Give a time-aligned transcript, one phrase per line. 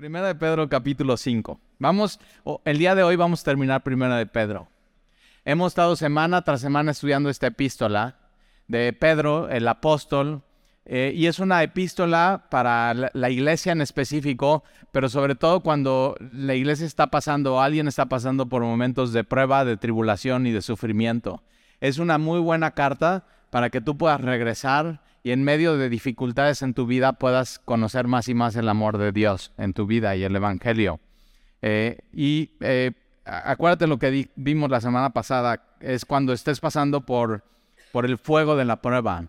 [0.00, 1.60] Primera de Pedro capítulo 5.
[1.78, 2.20] Vamos,
[2.64, 4.66] el día de hoy vamos a terminar Primera de Pedro.
[5.44, 8.16] Hemos estado semana tras semana estudiando esta epístola
[8.66, 10.40] de Pedro, el apóstol,
[10.86, 16.54] eh, y es una epístola para la, iglesia en específico, pero sobre todo cuando la
[16.54, 21.42] iglesia está pasando, alguien está pasando por momentos de prueba, de tribulación y de sufrimiento.
[21.78, 26.62] Es una muy buena carta para que tú puedas regresar y en medio de dificultades
[26.62, 30.16] en tu vida puedas conocer más y más el amor de Dios en tu vida
[30.16, 31.00] y el Evangelio.
[31.62, 32.92] Eh, y eh,
[33.24, 37.44] acuérdate lo que vimos la semana pasada, es cuando estés pasando por,
[37.92, 39.26] por el fuego de la prueba.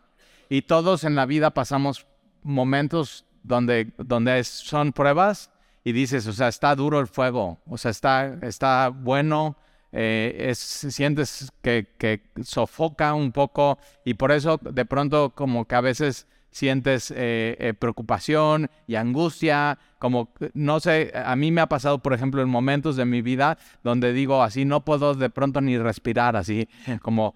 [0.49, 2.07] Y todos en la vida pasamos
[2.43, 5.51] momentos donde, donde son pruebas
[5.83, 9.57] y dices, o sea, está duro el fuego, o sea, está, está bueno,
[9.91, 16.27] eh, sientes que, sofoca un poco y por eso de pronto como que a veces
[16.49, 22.13] sientes eh, eh, preocupación y angustia, como, no sé, a mí me ha pasado, por
[22.13, 26.35] ejemplo, en momentos de mi vida donde digo así, no puedo de pronto ni respirar,
[26.35, 26.67] así
[27.01, 27.35] como,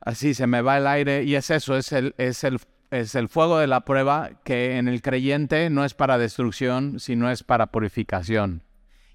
[0.00, 2.58] así se me va el aire y es eso, es el, es el,
[2.90, 7.30] es el fuego de la prueba que en el creyente no es para destrucción, sino
[7.30, 8.62] es para purificación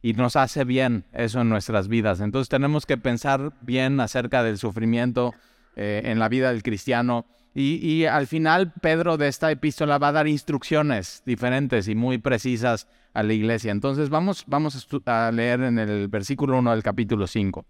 [0.03, 2.19] y nos hace bien eso en nuestras vidas.
[2.19, 5.33] Entonces tenemos que pensar bien acerca del sufrimiento
[5.77, 7.25] eh, en la vida del cristiano.
[7.55, 12.87] Y, al final Pedro de esta epístola va a dar instrucciones diferentes y muy precisas
[13.13, 13.71] a la iglesia.
[13.71, 14.45] Entonces vamos,
[15.05, 17.65] a leer en el versículo 1 del capítulo 5.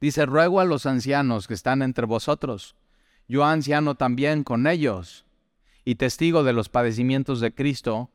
[0.00, 2.76] Dice, ruego a los ancianos que están entre vosotros,
[3.28, 5.26] yo anciano también con ellos,
[5.84, 8.10] y testigo de los padecimientos de Cristo,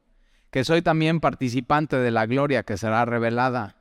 [0.52, 3.76] que soy también participante de la gloria que será revelada.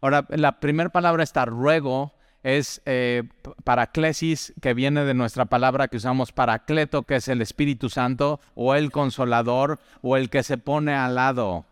[0.00, 3.24] Ahora, la primera palabra está ruego, es eh,
[3.64, 8.74] paraclesis, que viene de nuestra palabra que usamos paracleto, que es el Espíritu Santo, o
[8.74, 11.64] el consolador, o el que se pone al lado.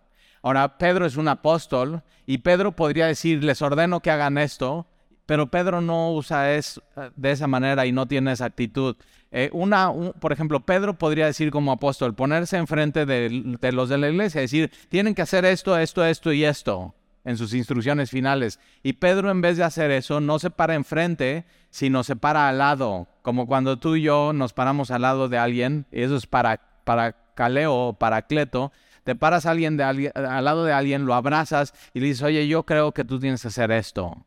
[0.42, 4.86] Ahora, Pedro es un apóstol, y Pedro podría decir, les ordeno que hagan esto,
[5.27, 6.82] pero Pedro no usa eso
[7.14, 8.97] de esa manera y no tiene esa actitud.
[9.32, 13.98] Eh, una, por ejemplo, Pedro podría decir como apóstol, ponerse enfrente de, de los de
[13.98, 16.94] la iglesia, decir, tienen que hacer esto, esto, esto y esto
[17.26, 18.60] en sus instrucciones finales.
[18.82, 22.59] Y Pedro en vez de hacer eso, no se para enfrente, sino se para al
[22.59, 26.26] lado, como cuando tú y yo nos paramos al lado de alguien, y eso es
[26.26, 28.72] para, para caleo o paracleto,
[29.03, 32.65] te paras alguien de, al lado de alguien, lo abrazas y le dices, oye, yo
[32.65, 34.25] creo que tú tienes que hacer esto.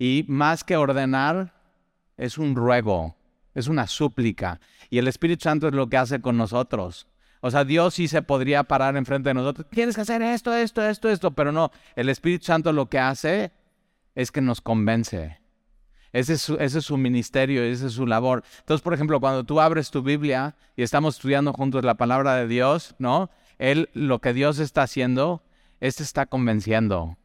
[0.00, 1.52] Y más que ordenar,
[2.16, 3.16] es un ruego,
[3.54, 4.58] es una súplica.
[4.88, 7.06] Y el Espíritu Santo es lo que hace con nosotros.
[7.42, 9.66] O sea, Dios sí se podría parar enfrente de nosotros.
[9.70, 11.32] Tienes que hacer esto, esto, esto, esto.
[11.32, 13.52] Pero no, el Espíritu Santo lo que hace
[14.14, 15.38] es que nos convence.
[16.14, 16.40] Ese es,
[16.82, 18.42] su, ministerio, esa es su labor.
[18.60, 22.48] Entonces, por ejemplo, cuando tú abres tu Biblia y estamos estudiando juntos la palabra de
[22.48, 23.28] Dios, ¿no?
[23.58, 25.42] Él, lo que Dios está haciendo,
[25.78, 27.18] es te está convenciendo,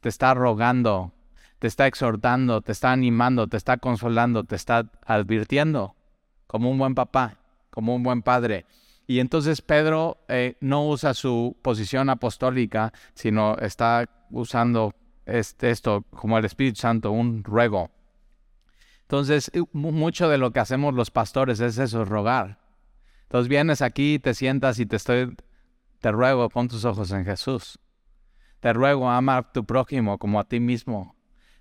[0.00, 1.12] te está rogando,
[1.62, 5.94] te está exhortando, te está animando, te está consolando, te está advirtiendo,
[6.48, 7.38] como un buen papá,
[7.70, 8.66] como un buen padre.
[9.06, 14.92] Y entonces Pedro eh, no usa su posición apostólica, sino está usando
[15.24, 17.92] este, esto como el Espíritu Santo, un ruego.
[19.02, 22.58] Entonces, mucho de lo que hacemos los pastores es eso, rogar.
[23.22, 25.36] Entonces vienes aquí, te sientas y te estoy,
[26.00, 27.78] te ruego, pon tus ojos en Jesús.
[28.58, 31.14] Te ruego, ama a tu prójimo como a ti mismo.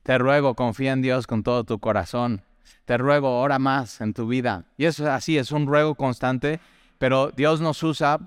[0.04, 2.44] Te ruego, confía en Dios con todo tu corazón.
[2.86, 4.66] Te ruego, ora más en tu vida.
[4.78, 6.60] Y eso es así, es un ruego constante,
[6.98, 8.20] pero Dios nos usa,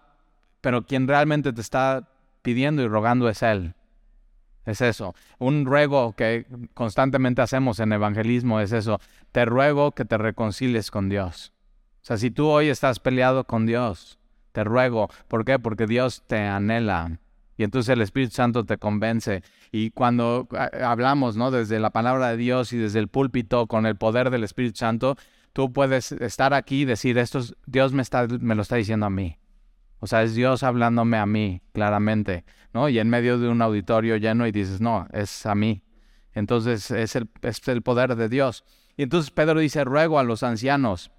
[0.61, 2.09] pero quien realmente te está
[2.43, 3.75] pidiendo y rogando es Él.
[4.65, 5.15] Es eso.
[5.39, 9.01] Un ruego que constantemente hacemos en evangelismo es eso.
[9.33, 11.53] Te ruego que te reconcilies con Dios.
[12.03, 14.19] O sea, si tú hoy estás peleado con Dios,
[14.53, 15.11] te ruego.
[15.29, 15.59] ¿Por qué?
[15.59, 17.19] Porque Dios te anhela.
[17.57, 19.43] Y entonces el Espíritu Santo te convence.
[19.71, 21.51] Y cuando ah, hablamos, ¿no?
[21.51, 25.17] Desde la palabra de Dios y desde el púlpito con el poder del Espíritu Santo,
[25.53, 29.07] tú puedes estar aquí y decir, esto es, Dios me, está, me lo está diciendo
[29.07, 29.39] a mí.
[30.01, 32.45] O sea, es Dios hablándome a mí, claramente,
[32.75, 32.89] ¿no?
[32.89, 35.83] Y en medio de un auditorio lleno y dices, no, es a mí.
[36.33, 38.65] Entonces es el, es el poder de Dios.
[38.97, 41.11] Y entonces Pedro dice, ruego a los ancianos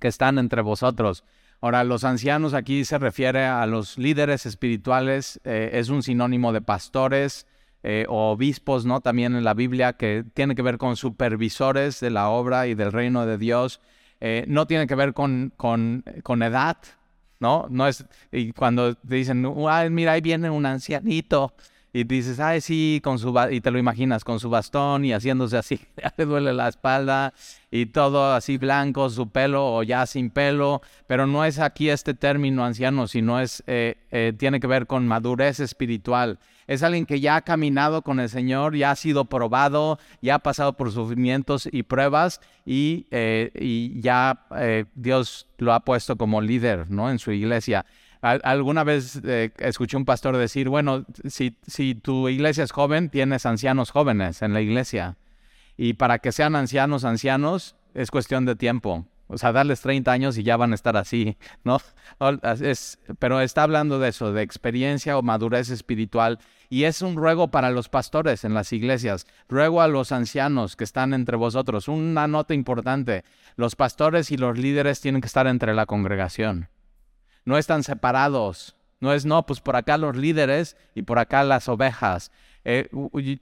[0.00, 1.24] que están entre vosotros
[1.60, 6.60] Ahora, los ancianos aquí se refiere a los líderes espirituales, eh, es un sinónimo de
[6.60, 7.46] pastores
[7.82, 9.00] eh, o obispos, ¿no?
[9.00, 12.92] También en la Biblia, que tiene que ver con supervisores de la obra y del
[12.92, 13.80] reino de Dios.
[14.20, 16.78] Eh, no tiene que ver con, con, con, edad,
[17.40, 17.66] ¿no?
[17.68, 19.46] No es, y cuando te dicen,
[19.90, 21.54] mira, ahí viene un ancianito,
[21.96, 25.56] y dices, ay, sí, con su y te lo imaginas con su bastón y haciéndose
[25.56, 27.32] así, ya le duele la espalda
[27.70, 32.12] y todo así blanco, su pelo o ya sin pelo, pero no es aquí este
[32.12, 36.40] término anciano, sino es, eh, eh, tiene que ver con madurez espiritual.
[36.66, 40.38] Es alguien que ya ha caminado con el Señor, ya ha sido probado, ya ha
[40.40, 44.46] pasado por sufrimientos y pruebas y, eh, y ya
[44.96, 47.08] Dios lo ha puesto como líder ¿no?
[47.08, 47.86] en su iglesia
[48.24, 53.44] alguna vez eh, escuché un pastor decir, bueno, si, si tu iglesia es joven, tienes
[53.44, 55.16] ancianos jóvenes en la iglesia.
[55.76, 59.06] Y para que sean ancianos, ancianos, es cuestión de tiempo.
[59.26, 61.80] O sea, darles 30 años y ya van a estar así, ¿no?
[63.18, 66.38] Pero está hablando de eso, de experiencia o madurez espiritual.
[66.70, 69.26] Y es un ruego para los pastores en las iglesias.
[69.48, 71.88] Ruego a los ancianos que están entre vosotros.
[71.88, 73.24] Una nota importante.
[73.56, 76.68] Los pastores y los líderes tienen que estar entre la congregación
[77.44, 78.76] no están separados.
[79.00, 82.30] No es, no, pues por acá los líderes y por acá las ovejas.
[82.64, 82.88] Eh,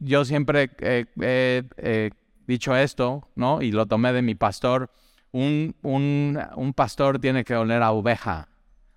[0.01, 2.11] yo siempre he
[2.47, 3.63] dicho esto, ¿no?
[3.63, 4.91] Y lo tomé de mi pastor.
[5.31, 8.49] Un, un, un pastor tiene que oler a oveja.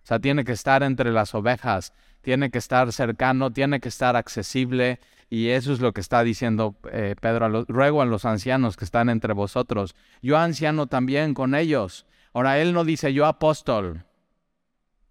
[0.03, 4.15] O sea, tiene que estar entre las ovejas, tiene que estar cercano, tiene que estar
[4.15, 4.99] accesible.
[5.29, 7.65] Y eso es lo que está diciendo eh, Pedro.
[7.67, 9.95] ruego a los ancianos que están entre vosotros.
[10.21, 12.05] Yo anciano también con ellos.
[12.33, 14.05] Ahora, él no dice yo apóstol.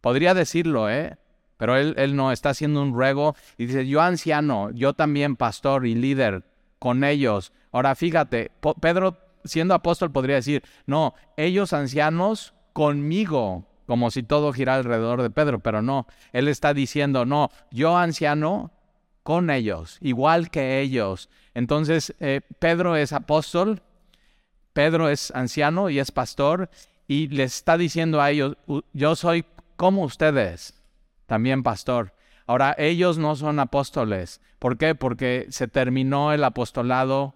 [0.05, 1.17] Podría decirlo, ¿eh?
[1.57, 5.87] Pero él, él no está haciendo un ruego y dice, yo anciano, yo también pastor
[5.87, 6.45] y líder
[6.79, 7.55] con ellos.
[7.73, 8.51] Ahora fíjate,
[8.83, 15.31] Pedro siendo apóstol podría decir, no, ellos ancianos conmigo, como si todo girara alrededor de
[15.31, 18.73] Pedro, pero no, él está diciendo, no, yo anciano
[19.23, 21.31] con ellos, igual que ellos.
[21.55, 23.81] Entonces, eh, Pedro es apóstol,
[24.75, 26.69] Pedro es anciano y es pastor,
[27.09, 28.59] y les está diciendo a ellos,
[28.93, 30.83] yo soy como ustedes,
[31.27, 32.15] también pastor.
[32.47, 34.41] Ahora, ellos no son apóstoles.
[34.59, 34.95] ¿Por qué?
[34.95, 37.35] Porque se terminó el apostolado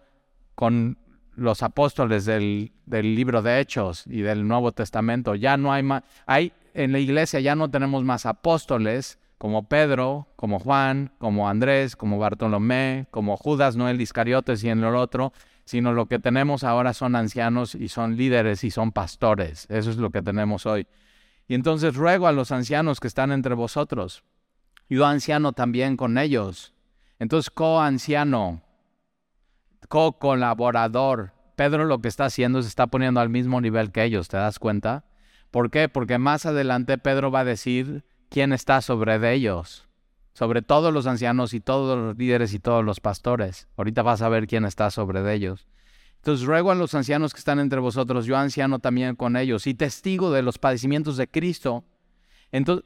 [0.54, 0.98] con
[1.38, 5.34] los apóstoles del, libro de Hechos y del Nuevo Testamento.
[5.34, 10.26] Ya no hay más, hay, en la iglesia ya no tenemos más apóstoles como Pedro,
[10.34, 15.32] como Juan, como Andrés, como Bartolomé, como Judas, no el Iscariotes y en el otro,
[15.64, 19.66] sino lo que tenemos ahora son ancianos y son líderes y son pastores.
[19.70, 20.88] Eso es lo que tenemos hoy.
[21.48, 24.22] Y entonces ruego a los ancianos que están entre vosotros,
[24.88, 26.74] yo anciano también con ellos.
[27.18, 28.62] Entonces, co-anciano,
[29.88, 31.32] co-colaborador.
[31.56, 34.58] Pedro lo que está haciendo es está poniendo al mismo nivel que ellos, ¿te das
[34.58, 35.04] cuenta?
[35.50, 35.88] ¿Por qué?
[35.88, 39.88] Porque más adelante Pedro va a decir quién está sobre de ellos,
[40.34, 43.66] sobre todos los ancianos y todos los líderes y todos los pastores.
[43.76, 45.66] Ahorita vas a ver quién está sobre de ellos.
[46.28, 49.72] Entonces ruego a los ancianos que están entre vosotros, yo anciano también con ellos, y
[49.72, 51.84] testigo de los padecimientos de Cristo.
[52.52, 52.84] Entonces,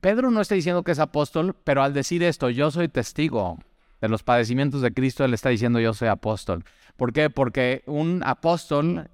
[0.00, 3.60] Pedro no está diciendo que es apóstol, pero al decir esto, yo soy testigo
[4.00, 6.64] de los padecimientos de Cristo, él está diciendo yo soy apóstol.
[6.96, 7.30] ¿Por qué?
[7.30, 9.08] Porque un apóstol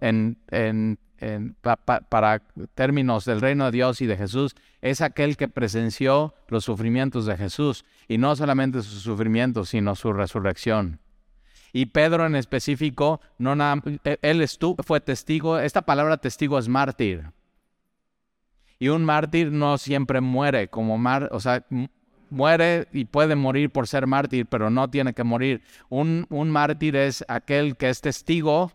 [2.08, 2.42] para
[2.74, 7.36] términos del reino de Dios y de Jesús es aquel que presenció los sufrimientos de
[7.36, 11.00] Jesús, y no solamente sus sufrimientos, sino su resurrección.
[11.78, 17.30] Y Pedro en específico, e, él estuvo, fue testigo, esta palabra testigo es mártir.
[18.80, 21.64] Y un mártir no siempre muere como mar, o sea,
[22.30, 25.62] muere y puede morir por ser mártir, pero no tiene que morir.
[25.88, 28.72] Un, un mártir es aquel que es testigo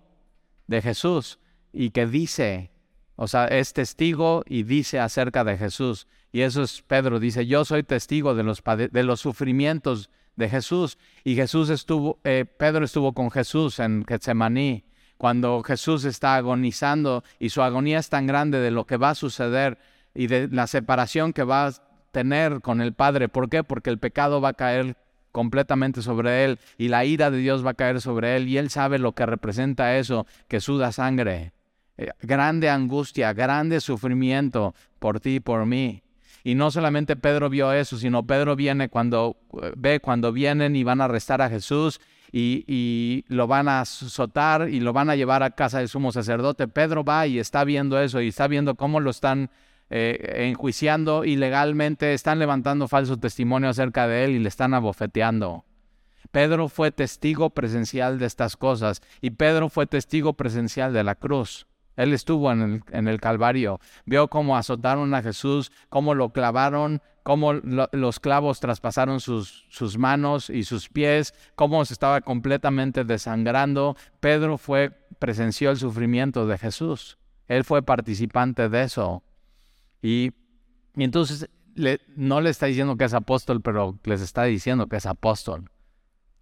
[0.67, 1.39] de Jesús
[1.73, 2.71] y que dice,
[3.17, 6.07] o sea, es testigo y dice acerca de Jesús.
[6.31, 10.97] Y eso es Pedro, dice, yo soy testigo de los, de los sufrimientos de Jesús.
[11.23, 14.83] Y Jesús estuvo, eh, Pedro estuvo con Jesús en Getsemaní,
[15.17, 19.15] cuando Jesús está agonizando y su agonía es tan grande de lo que va a
[19.15, 19.77] suceder
[20.13, 21.71] y de la separación que va a
[22.11, 23.29] tener con el Padre.
[23.29, 23.63] ¿Por qué?
[23.63, 24.97] Porque el pecado va a caer
[25.31, 28.69] completamente sobre él y la ira de Dios va a caer sobre él y él
[28.69, 31.53] sabe lo que representa eso, que suda sangre.
[31.97, 36.02] Eh, grande angustia, grande sufrimiento por ti y por mí.
[36.43, 39.37] Y no solamente Pedro vio eso, sino Pedro viene cuando
[39.77, 42.01] ve cuando vienen y van a arrestar a Jesús
[42.33, 46.67] y, lo van a azotar y lo van a llevar a casa del sumo sacerdote.
[46.67, 49.51] Pedro va y está viendo eso y está viendo cómo lo están
[49.89, 55.63] eh, enjuiciando ilegalmente, están levantando falso testimonio acerca de él y le están abofeteando.
[56.31, 61.67] Pedro fue testigo presencial de estas cosas y Pedro fue testigo presencial de la cruz.
[61.95, 68.19] Él estuvo en el, Calvario, vio cómo azotaron a Jesús, cómo lo clavaron, cómo los
[68.19, 73.95] clavos traspasaron sus, sus, manos y sus pies, cómo se estaba completamente desangrando.
[74.19, 77.17] Pedro fue, presenció el sufrimiento de Jesús.
[77.47, 79.23] Él fue participante de eso.
[80.01, 80.31] Y,
[80.95, 81.49] y entonces
[82.15, 85.69] no le está diciendo que es apóstol, pero les está diciendo que es apóstol.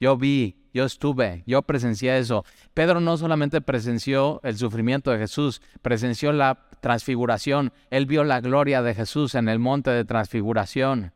[0.01, 2.43] Yo vi, yo estuve, yo presencié eso.
[2.73, 7.71] Pedro no solamente presenció el sufrimiento de Jesús, presenció la transfiguración.
[7.91, 11.13] Él vio la gloria de Jesús en el monte de transfiguración.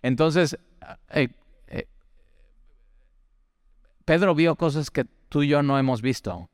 [0.00, 0.58] Entonces,
[1.10, 1.28] eh,
[1.66, 1.86] eh,
[4.06, 6.48] Pedro vio cosas que tú y yo no hemos visto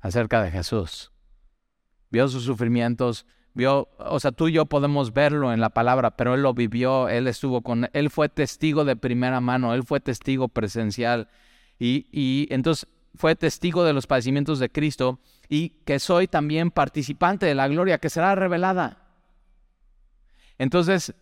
[0.00, 1.12] acerca de Jesús.
[2.10, 6.34] Vio sus sufrimientos, vio, o sea, tú y yo podemos verlo en la palabra, pero
[6.34, 10.48] él lo vivió, él estuvo con, él fue testigo de primera mano, él fue testigo
[10.48, 11.28] presencial
[11.78, 17.46] y, y entonces fue testigo de los padecimientos de Cristo y que soy también participante
[17.46, 19.04] de la gloria que será revelada.
[20.58, 21.14] Entonces,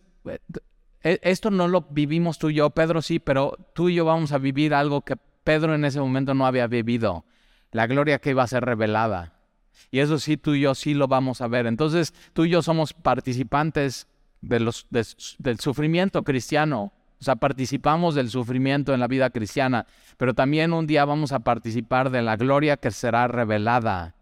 [1.03, 4.31] e, esto no lo vivimos tú y yo, Pedro sí, pero tú y yo vamos
[4.31, 7.25] a vivir algo que Pedro en ese momento no había vivido,
[7.71, 9.32] la gloria que iba a ser revelada.
[9.91, 11.67] Y eso sí, tú y yo sí lo vamos a ver.
[11.67, 14.07] Entonces, tú y yo somos participantes
[14.41, 16.93] del sufrimiento cristiano.
[17.19, 19.85] O sea, participamos del sufrimiento en la vida cristiana,
[20.17, 24.15] pero también un día vamos a participar de la gloria que será revelada.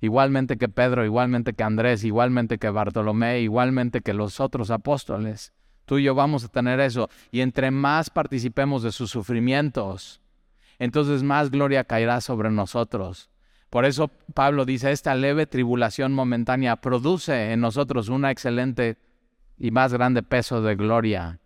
[0.00, 5.52] Igualmente que Pedro, igualmente que Andrés, igualmente que Bartolomé, igualmente que los otros apóstoles.
[5.86, 7.10] Tú y yo vamos a tener eso.
[7.32, 10.20] Y entre más participemos de sus sufrimientos,
[10.78, 13.28] entonces más gloria caerá sobre nosotros.
[13.70, 18.98] Por eso Pablo dice, esta leve tribulación momentánea produce en nosotros un excelente
[19.56, 21.38] y más grande peso de gloria.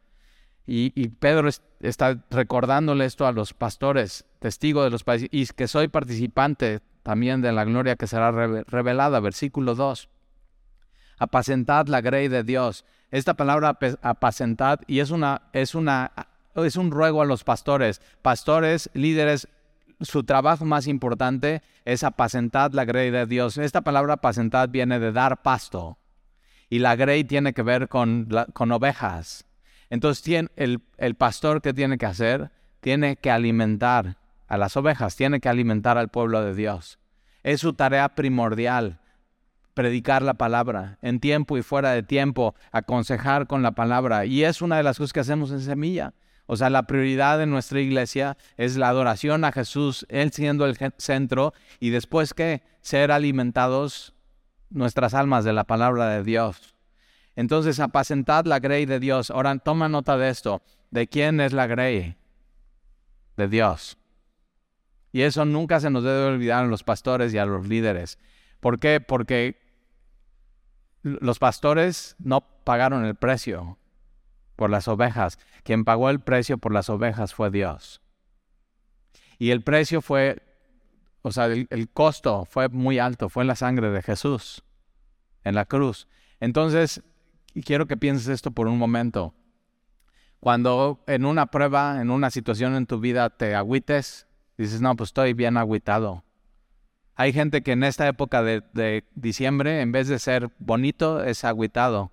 [0.67, 1.51] Y, Pedro
[1.81, 7.43] está recordándole esto a los pastores, testigo de los países, y que soy participante también
[7.43, 9.21] de la gloria que será revelada.
[9.21, 10.09] Versículo 2.
[11.19, 12.87] Apacentad la grey de Dios.
[13.11, 16.13] Esta palabra apacentad, y es una, es una,
[16.55, 19.49] es un ruego a los pastores, pastores, líderes,
[20.01, 23.59] su trabajo más importante es apacentar la grey de Dios.
[23.59, 25.99] Esta palabra apacentar viene de dar pasto
[26.69, 29.47] y la grey tiene que ver con, con ovejas.
[29.91, 35.41] Entonces el, el pastor que tiene que hacer tiene que alimentar a las ovejas, tiene
[35.41, 36.99] que alimentar al pueblo de Dios.
[37.43, 39.01] Es su tarea primordial
[39.75, 44.25] predicar la palabra en tiempo y fuera de tiempo, aconsejar con la palabra.
[44.25, 46.15] Y es una de las cosas que hacemos en Semilla.
[46.47, 50.77] O sea, la prioridad de nuestra iglesia es la adoración a Jesús, Él siendo el
[50.99, 54.15] centro, y después que ser alimentados
[54.69, 56.75] nuestras almas de la palabra de Dios.
[57.37, 59.31] Entonces, apacentad la grey de Dios.
[59.31, 60.63] Ahora, toma nota de esto.
[60.91, 62.17] ¿De quién es la grey?
[63.37, 63.97] De Dios.
[65.13, 68.19] Y eso nunca se nos debe olvidar a los pastores y a los líderes.
[68.61, 69.01] ¿Por qué?
[69.01, 69.59] Porque
[71.03, 73.79] los pastores no pagaron el precio
[74.57, 75.39] por las ovejas.
[75.63, 78.01] Quien pagó el precio por las ovejas fue Dios.
[79.39, 80.43] Y el precio fue,
[81.23, 84.63] o sea, el, costo fue muy alto, fue la sangre de Jesús
[85.43, 86.09] en la cruz.
[86.41, 87.03] Entonces,
[87.65, 89.35] quiero que pienses esto por un momento.
[90.41, 95.09] Cuando en una prueba, en una situación en tu vida te agüites, dices, no, pues
[95.09, 96.23] estoy bien agüitado.
[97.17, 101.45] Hay gente que en esta época de, de diciembre, en vez de ser bonito, es
[101.45, 102.11] agüitado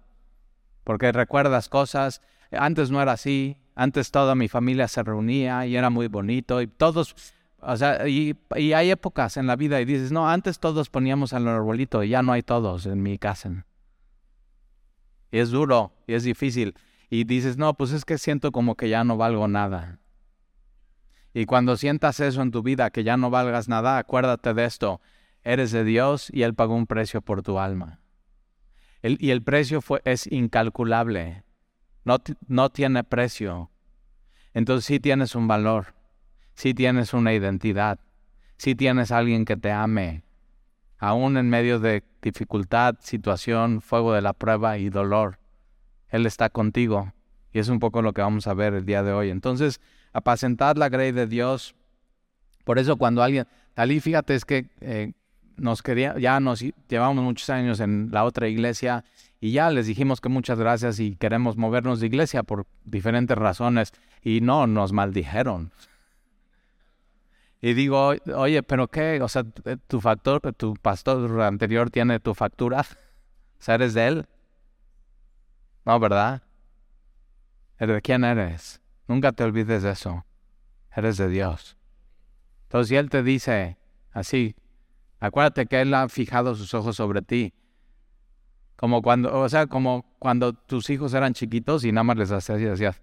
[0.84, 2.22] porque recuerdas cosas,
[2.52, 6.68] antes no era así, antes toda mi familia se reunía y era muy bonito y
[6.68, 7.16] todos,
[7.60, 11.48] o sea, y, hay épocas en la vida y dices, no, antes todos poníamos al
[11.48, 13.66] arbolito y ya no hay todos en mi casa.
[15.32, 16.76] Y es duro y es difícil.
[17.10, 20.00] Y dices, no, pues es que siento como que ya no valgo nada.
[21.34, 25.02] Y cuando sientas eso en tu vida, que ya no valgas nada, acuérdate de esto.
[25.44, 28.02] Eres de Dios y Él pagó un precio por tu alma
[29.04, 31.44] y el precio fue, es incalculable.
[32.04, 32.18] No,
[32.48, 33.70] no tiene precio.
[34.54, 35.94] Entonces sí tienes un valor.
[36.56, 38.00] Sí tienes una identidad.
[38.58, 40.24] Sí tienes alguien que te ame.
[40.98, 45.40] Aún en medio de dificultad, situación, fuego de la prueba y dolor.
[46.10, 47.14] Él está contigo.
[47.54, 49.30] Y es un poco lo que vamos a ver el día de hoy.
[49.30, 49.82] Entonces,
[50.14, 51.76] apacentad la grey de Dios.
[52.64, 55.14] Por eso cuando alguien, Talí, fíjate, es que eh,
[55.58, 59.04] nos quería, ya nos llevamos muchos años en la otra iglesia
[59.42, 63.92] y ya les dijimos que muchas gracias y queremos movernos de iglesia por diferentes razones
[64.22, 65.72] y no nos maldijeron.
[67.60, 69.44] Y digo, oye, pero qué, o sea,
[69.88, 74.26] tu factor, tu pastor anterior tiene tu factura, o sea, eres de él.
[75.84, 76.44] No, ¿verdad?
[77.78, 78.80] ¿De quién eres?
[79.08, 80.24] Nunca te olvides de eso.
[80.96, 81.78] Eres de Dios.
[82.64, 83.78] Entonces, si Él te dice
[84.12, 84.56] así,
[85.22, 87.54] Acuérdate que Él ha fijado sus ojos sobre ti.
[88.82, 92.60] Como cuando, o sea, como cuando tus hijos eran chiquitos y nada más les hacías
[92.60, 93.00] y decías.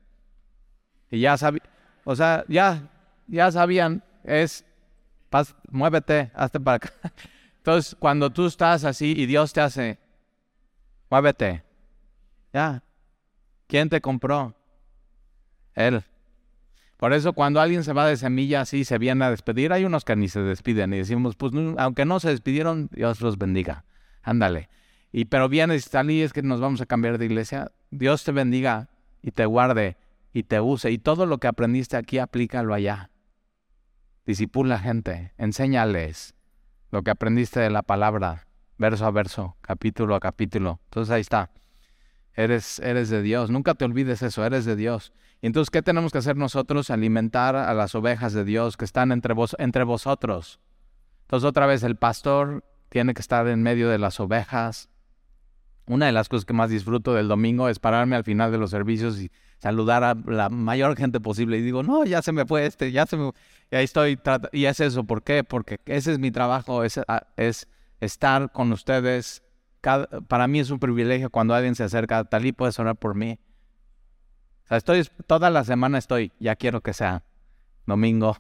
[1.09, 1.63] Y ya sabían,
[2.03, 2.91] o sea, ya,
[3.29, 4.65] ya sabían, es,
[5.71, 6.91] muévete, hazte para acá.
[7.59, 10.01] Entonces, cuando tú estás así y Dios te hace,
[11.11, 11.63] muévete,
[12.53, 12.83] ya.
[13.69, 14.57] ¿Quién te compró?
[15.77, 16.03] Él.
[16.97, 20.05] Por eso cuando alguien se va de semilla así, se viene a despedir, hay unos
[20.05, 23.85] que ni se despiden y decimos, pues aunque no se despidieron, Dios los bendiga.
[24.23, 24.69] Ándale.
[25.13, 27.73] Y pero vienes y tal y es que nos vamos a cambiar de iglesia.
[27.91, 28.89] Dios te bendiga
[29.23, 29.97] y te guarde
[30.33, 30.91] y te use.
[30.91, 33.11] Y todo lo que aprendiste aquí, aplícalo allá.
[34.27, 36.35] Disipula gente, enséñales
[36.91, 38.47] lo que aprendiste de la palabra,
[38.79, 40.81] verso a verso, capítulo a capítulo.
[40.85, 41.51] Entonces ahí está.
[42.35, 43.51] Eres, eres de Dios.
[43.51, 45.13] Nunca te olvides eso, eres de Dios.
[45.41, 46.91] Y entonces, ¿qué tenemos que hacer nosotros?
[46.91, 50.61] Alimentar a las ovejas de Dios que están entre, vos, entre vosotros.
[51.23, 54.89] Entonces, otra vez, el pastor tiene que estar en medio de las ovejas.
[55.89, 58.71] Una de las cosas que más disfruto del domingo es pararme al final de los
[58.71, 61.59] servicios y saludar a la mayor gente posible.
[61.59, 63.33] Y digo, no, ya se me fue este, ya se me...
[63.71, 64.19] Y ahí estoy,
[64.53, 65.45] y es eso, ¿por qué?
[65.45, 67.69] Porque ese es mi trabajo, es, ah, es
[68.01, 69.43] estar con ustedes.
[70.29, 73.39] para mí es un privilegio cuando alguien se acerca, Talí, puedes orar por mí.
[74.65, 77.25] O sea, estoy, toda la semana estoy, ya quiero que sea
[77.87, 78.37] domingo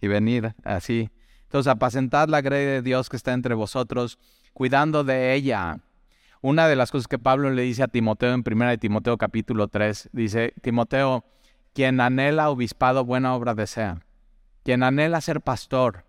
[0.00, 1.10] y venir así.
[1.44, 4.18] Entonces, apacentad la grey de Dios que está entre vosotros,
[4.52, 5.78] cuidando de ella.
[6.42, 9.68] Una de las cosas que Pablo le dice a Timoteo en 1 de Timoteo capítulo
[9.68, 11.24] 3, dice, Timoteo,
[11.74, 14.00] quien anhela obispado, buena obra desea.
[14.62, 16.04] Quien anhela ser pastor,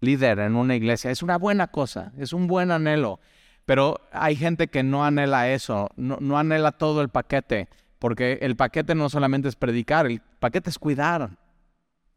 [0.00, 3.20] líder en una iglesia, es una buena cosa, es un buen anhelo.
[3.64, 8.56] Pero hay gente que no anhela eso, no, no anhela todo el paquete, porque el
[8.56, 11.30] paquete no solamente es predicar, el paquete es cuidar,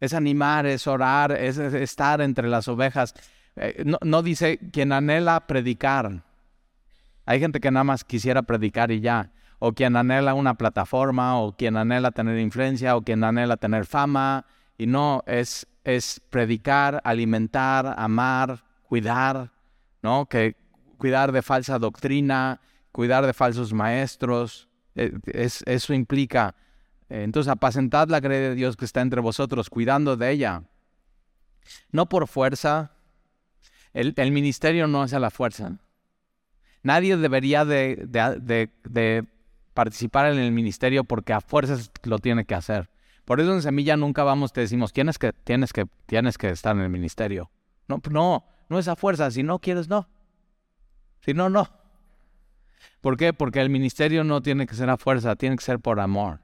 [0.02, 3.14] es animar, es orar, es, estar entre las ovejas.
[3.56, 6.27] Eh, no, no, dice quien anhela predicar.
[7.28, 9.32] Hay gente que nada más quisiera predicar y ya.
[9.60, 14.48] O quien anhela una plataforma, o quien anhela tener influencia, o quien anhela tener fama.
[14.80, 19.52] Y no, es, es predicar, alimentar, amar, cuidar,
[20.02, 20.26] ¿no?
[20.26, 20.56] Que
[20.98, 22.60] cuidar de falsa doctrina,
[22.92, 24.68] cuidar de falsos maestros.
[24.96, 26.56] Es, eso implica
[27.10, 30.64] eh, entonces, apacentad la grey de Dios que está entre vosotros, cuidando de ella.
[31.92, 32.92] No por fuerza.
[33.94, 35.78] El, ministerio no es a la fuerza.
[36.84, 39.26] Nadie debería de,
[39.74, 42.90] participar en el ministerio porque a fuerzas lo tiene que hacer.
[43.26, 46.76] Por eso en Semilla nunca vamos, te decimos, tienes que, tienes que, tienes que estar
[46.76, 47.52] en el ministerio.
[47.88, 49.30] No, no, no es a fuerza.
[49.32, 50.08] Si no quieres, no.
[51.20, 51.68] Si no, no.
[53.02, 53.34] ¿Por qué?
[53.34, 56.40] Porque el ministerio no tiene que ser a fuerza, tiene que ser por amor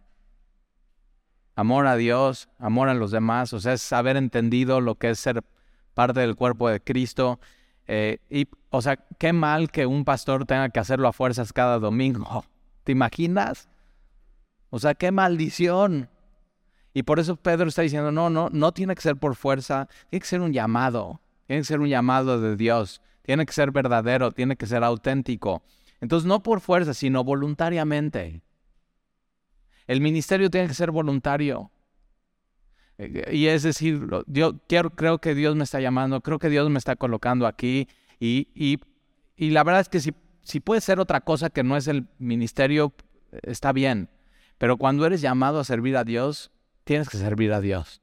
[1.56, 5.19] amor a Dios, amor a los demás, o sea, es haber entendido lo que es
[5.19, 5.43] ser
[5.93, 7.39] parte del cuerpo de Cristo.
[7.88, 11.80] Eh, y, o sea, qué mal que un pastor tenga que hacerlo a fuerzas cada
[11.80, 12.46] domingo.
[12.84, 13.69] ¿Te imaginas?
[14.69, 16.10] O sea, qué maldición.
[16.93, 20.22] Y por eso Pedro está diciendo, no, no, no tiene que ser por fuerza, tiene
[20.22, 24.32] que ser un llamado, tiene que ser un llamado de Dios, tiene que ser verdadero,
[24.32, 25.63] tiene que ser auténtico.
[26.02, 28.41] Entonces, no por fuerza, sino voluntariamente.
[29.88, 31.72] El ministerio tiene que ser voluntario.
[32.97, 36.77] Y es decir, yo quiero, creo que Dios me está llamando, creo que Dios me
[36.77, 37.88] está colocando aquí.
[38.19, 38.79] Y, y,
[39.36, 42.08] y la verdad es que si, si puede ser otra cosa que no es el
[42.19, 42.93] ministerio,
[43.41, 44.10] está bien.
[44.58, 46.51] Pero cuando eres llamado a servir a Dios,
[46.84, 48.01] tienes que servir a Dios.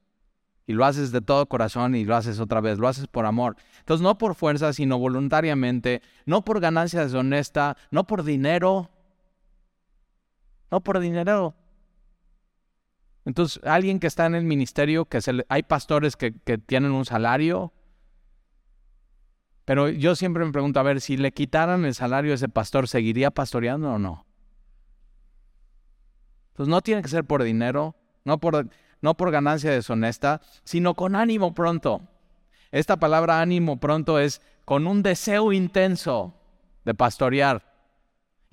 [0.67, 3.55] Y lo haces de todo corazón y lo haces otra vez, lo haces por amor.
[3.79, 8.89] Entonces, no por fuerza, sino voluntariamente, no por ganancia deshonesta, no por dinero,
[10.69, 11.55] no por dinero,
[13.25, 17.71] entonces, alguien que está en el ministerio, que se hay pastores que, tienen un salario,
[19.65, 22.87] pero yo siempre me pregunto, a ver, si le quitaran el salario a ese pastor,
[22.87, 24.25] ¿seguiría pastoreando o no?
[26.51, 32.01] Entonces, no tiene que ser por dinero, no por ganancia deshonesta, sino con ánimo pronto.
[32.71, 36.33] Esta palabra ánimo pronto es con un deseo intenso
[36.85, 37.70] de pastorear.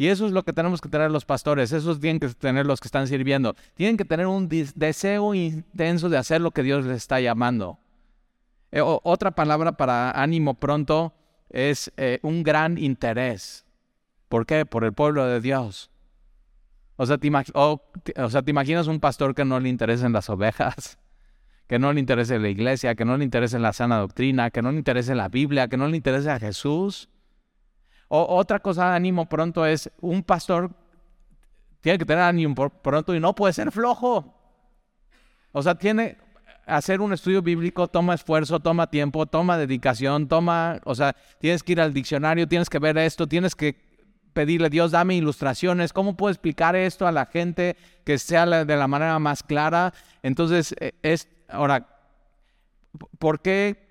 [0.00, 2.80] Y eso es lo que tenemos que tener los pastores, eso tienen que tener los
[2.80, 3.56] que están sirviendo.
[3.74, 7.80] Tienen que tener un deseo intenso de hacer lo que Dios les está llamando.
[8.70, 11.14] Eh, otra palabra para ánimo pronto
[11.50, 13.66] es eh, un gran interés.
[14.28, 14.64] ¿Por qué?
[14.64, 15.90] Por el pueblo de Dios.
[16.94, 20.98] O sea, te o sea, ¿te imaginas un pastor que no le interesen las ovejas?
[21.68, 24.72] Que no le interese la iglesia, que no le interese la sana doctrina, que no
[24.72, 27.10] le interese la Biblia, que no le interese a Jesús.
[28.08, 30.70] O, otra cosa de ánimo pronto es un pastor
[31.80, 34.34] tiene que tener ánimo pronto y no puede ser flojo.
[35.52, 36.18] O sea, tiene
[36.66, 41.72] hacer un estudio bíblico toma esfuerzo, toma tiempo, toma dedicación, toma, o sea, tienes que
[41.72, 43.88] ir al diccionario, tienes que ver esto, tienes que
[44.34, 48.86] pedirle, Dios, dame ilustraciones, ¿cómo puedo explicar esto a la gente que sea de la
[48.86, 49.94] manera más clara?
[50.22, 51.88] Entonces, e, es, ahora,
[53.18, 53.88] ¿por qué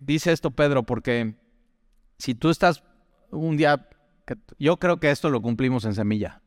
[0.00, 0.84] dice esto Pedro?
[0.84, 1.34] Porque
[2.18, 2.84] si tú estás
[3.30, 3.88] un día,
[4.58, 6.42] yo creo que esto lo cumplimos en semilla.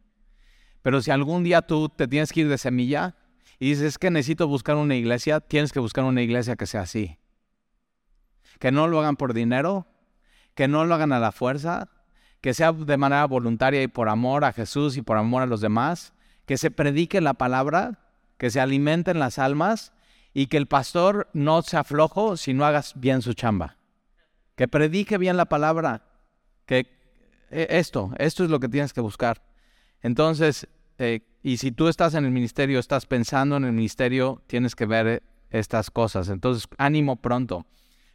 [0.82, 3.16] Pero si algún día tú te tienes que ir de semilla
[3.60, 7.18] y dices que necesito buscar una iglesia, tienes que buscar una iglesia que sea así.
[8.60, 9.88] Que no lo hagan por dinero,
[10.56, 11.90] que no lo hagan a la fuerza,
[12.42, 15.62] que sea de manera voluntaria y por amor a Jesús y por amor a los
[15.62, 16.14] demás,
[16.46, 18.00] que se predique la palabra,
[18.38, 19.94] que se alimenten las almas
[20.34, 23.78] y que el pastor no se aflojo si no hagas bien su chamba.
[24.56, 26.04] Que predique bien la palabra,
[26.66, 26.88] que
[27.50, 29.42] e, esto, esto es lo que tienes que buscar.
[30.02, 34.76] Entonces, eh, y si tú estás en el ministerio, estás pensando en el ministerio, tienes
[34.76, 36.30] que ver eh, estas cosas.
[36.30, 37.66] Entonces, ánimo pronto.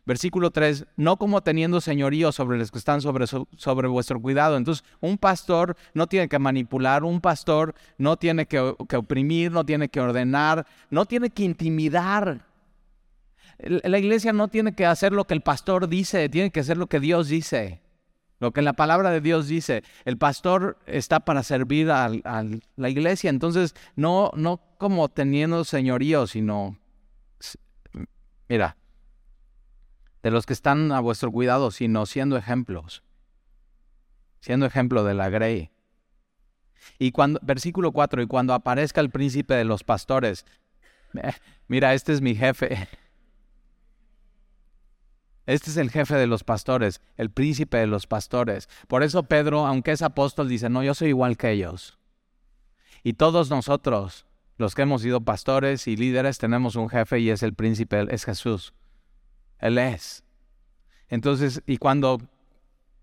[0.04, 4.56] Versículo 3, no como teniendo señorío sobre los que están sobre, sobre vuestro cuidado.
[4.56, 9.66] Entonces, un pastor no tiene que manipular, un pastor no tiene que, que oprimir, no
[9.66, 12.46] tiene que ordenar, no tiene que intimidar.
[13.58, 16.86] La iglesia no tiene que hacer lo que el pastor dice, tiene que hacer lo
[16.86, 17.82] que Dios dice.
[18.40, 22.08] Lo que la palabra de Dios dice, el pastor está para servir a,
[22.76, 26.78] la iglesia, entonces no, no como teniendo señorío, sino,
[28.48, 28.76] mira,
[30.22, 33.02] de los que están a vuestro cuidado, sino siendo ejemplos,
[34.40, 35.70] siendo ejemplo de la grey.
[36.98, 40.46] Y cuando, versículo 4, y cuando aparezca el príncipe de los pastores,
[41.68, 42.88] mira, este es mi jefe.
[45.48, 48.68] Este es el jefe de los pastores, el príncipe de los pastores.
[48.86, 51.98] Por eso Pedro, aunque es apóstol, dice, no, yo soy igual que ellos.
[53.02, 54.26] Y todos nosotros,
[54.58, 58.26] los que hemos sido pastores y líderes, tenemos un jefe y es el príncipe, es
[58.26, 58.74] Jesús.
[59.58, 60.22] Él es.
[61.08, 62.18] Entonces, y cuando,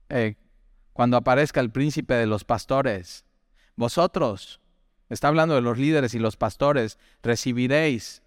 [0.10, 0.36] eh,
[0.94, 3.26] cuando aparezca el príncipe de los pastores,
[3.76, 4.62] vosotros,
[5.10, 8.22] está hablando de los líderes y los pastores, recibiréis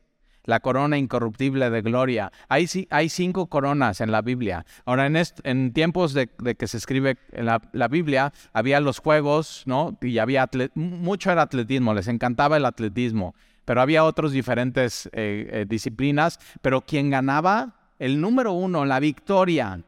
[0.48, 2.32] la corona incorruptible de gloria.
[2.48, 4.64] Hay, hay cinco coronas en la Biblia.
[4.86, 9.98] Ahora, en, en tiempos de, que se escribe la, la, Biblia, había los juegos, ¿no?
[10.00, 13.34] Y había mucho era atletismo, les encantaba el atletismo,
[13.66, 19.82] pero había otras diferentes eh, eh, disciplinas, pero quien ganaba, el número uno, la victoria,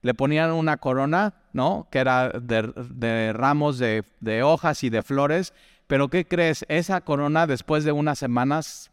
[0.00, 1.88] le ponían una corona, ¿no?
[1.90, 5.52] Que era de, ramos de, de hojas y de flores,
[5.86, 6.64] pero ¿qué crees?
[6.70, 8.90] Esa corona después de unas semanas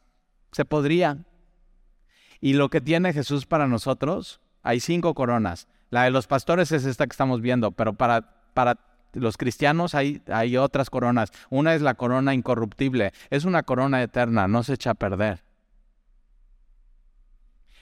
[0.54, 1.18] se podría.
[2.40, 5.68] Y lo que tiene Jesús para nosotros, hay cinco coronas.
[5.90, 8.80] La de los pastores es esta que estamos viendo, pero para, para
[9.14, 11.32] los cristianos hay, hay otras coronas.
[11.50, 15.44] Una es la corona incorruptible, es una corona eterna, no se echa a perder.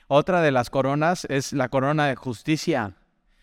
[0.07, 2.97] Otra de las coronas es la corona de justicia.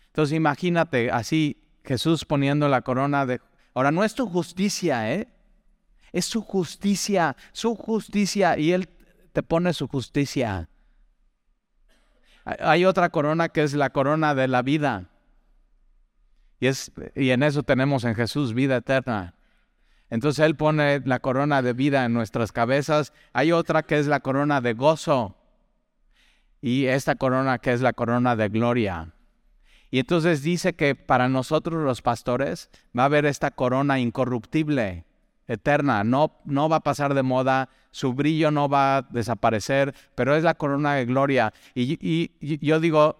[0.07, 3.41] Entonces imagínate así Jesús poniendo la corona de...
[3.73, 5.27] Ahora no es tu justicia, ¿eh?
[6.11, 8.57] Es su justicia, su justicia.
[8.57, 8.87] Y Él
[9.43, 10.69] pone su justicia.
[12.45, 15.09] Hay otra corona que es la corona de la vida.
[16.59, 19.35] Y, es, y en eso tenemos en Jesús vida eterna.
[20.09, 23.13] Entonces Él pone la corona de vida en nuestras cabezas.
[23.33, 25.35] Hay otra que es la corona de gozo.
[26.61, 29.13] Y esta corona que es la corona de gloria.
[29.91, 35.05] Y entonces dice que para nosotros los pastores va a haber esta corona incorruptible
[35.47, 40.35] eterna, no, no va a pasar de moda, su brillo no va a desaparecer, pero
[40.35, 41.53] es la corona de gloria.
[41.73, 42.31] Y,
[42.65, 43.17] yo digo,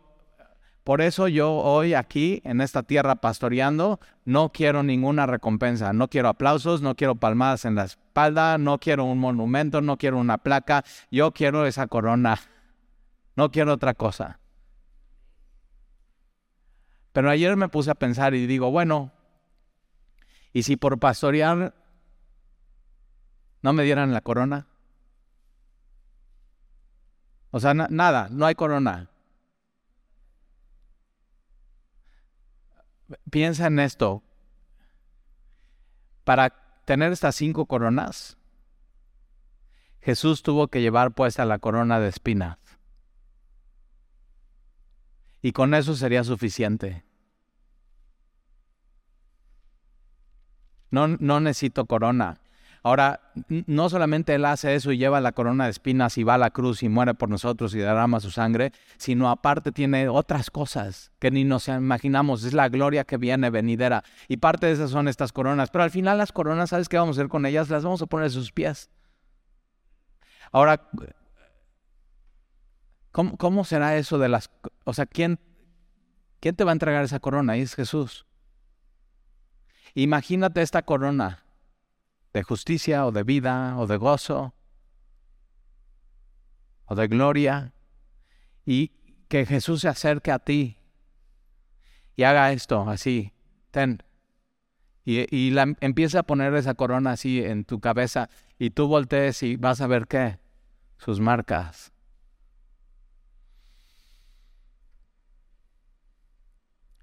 [0.84, 6.30] por eso yo hoy aquí en esta tierra pastoreando no quiero ninguna recompensa, no quiero
[6.30, 10.84] aplausos, no quiero palmadas en la espalda, no quiero un monumento, no quiero una placa,
[11.12, 12.40] yo quiero esa corona,
[13.36, 14.40] no quiero otra cosa.
[17.12, 19.12] Pero ayer me puse a pensar y digo, bueno,
[20.54, 21.74] y si por pastorear
[23.62, 24.68] no me dieran la corona.
[27.52, 29.10] O sea, nada, no hay corona.
[33.32, 34.24] Piensa en esto.
[36.24, 36.52] Para
[36.86, 38.38] tener estas cinco coronas,
[40.02, 42.58] Jesús tuvo que llevar puesta la corona de espinas.
[45.42, 47.04] Y con eso sería suficiente.
[50.92, 52.42] No, no necesito corona.
[52.82, 56.38] Ahora, no solamente Él hace eso y lleva la corona de espinas y va a
[56.38, 61.12] la cruz y muere por nosotros y derrama su sangre, sino aparte tiene otras cosas
[61.20, 62.44] que ni nos imaginamos.
[62.46, 64.04] Es la gloria que viene venidera.
[64.30, 65.72] Y parte de esas son estas coronas.
[65.72, 67.70] Pero al final las coronas, ¿sabes qué vamos a hacer con ellas?
[67.70, 68.90] Las vamos a poner a sus pies.
[70.52, 70.90] Ahora,
[73.12, 74.50] ¿cómo, será eso de las...
[74.86, 75.38] O sea, ¿quién,
[76.40, 77.58] ¿quién te va a entregar esa corona?
[77.58, 78.26] Y es Jesús.
[79.96, 81.44] Imagínate esta corona
[82.34, 84.54] de justicia o de vida o de gozo
[86.86, 87.74] o de gloria
[88.66, 88.92] y
[89.28, 90.78] que Jesús se acerque a ti
[92.16, 93.34] y haga esto así,
[93.72, 94.04] ten,
[95.06, 99.56] y, la, empieza a poner esa corona así en tu cabeza y tú voltees y
[99.56, 100.38] vas a ver qué,
[100.98, 101.94] sus marcas.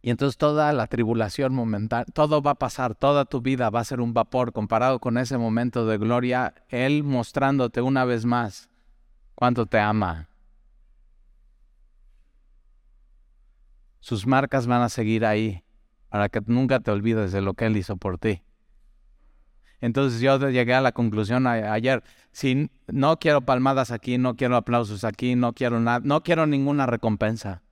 [0.07, 3.85] Y entonces toda la tribulación momentánea, todo va a pasar, toda tu vida va a
[3.85, 8.71] ser un vapor comparado con ese momento de gloria, Él mostrándote una vez más
[9.35, 10.29] cuánto te ama.
[13.99, 15.65] Sus marcas van a seguir ahí
[16.09, 18.45] para que nunca te olvides de lo que Él hizo por ti.
[19.81, 25.03] Entonces yo llegué a la conclusión ayer, si no quiero palmadas aquí, no quiero aplausos
[25.03, 27.65] aquí, no quiero nada, no quiero ninguna recompensa.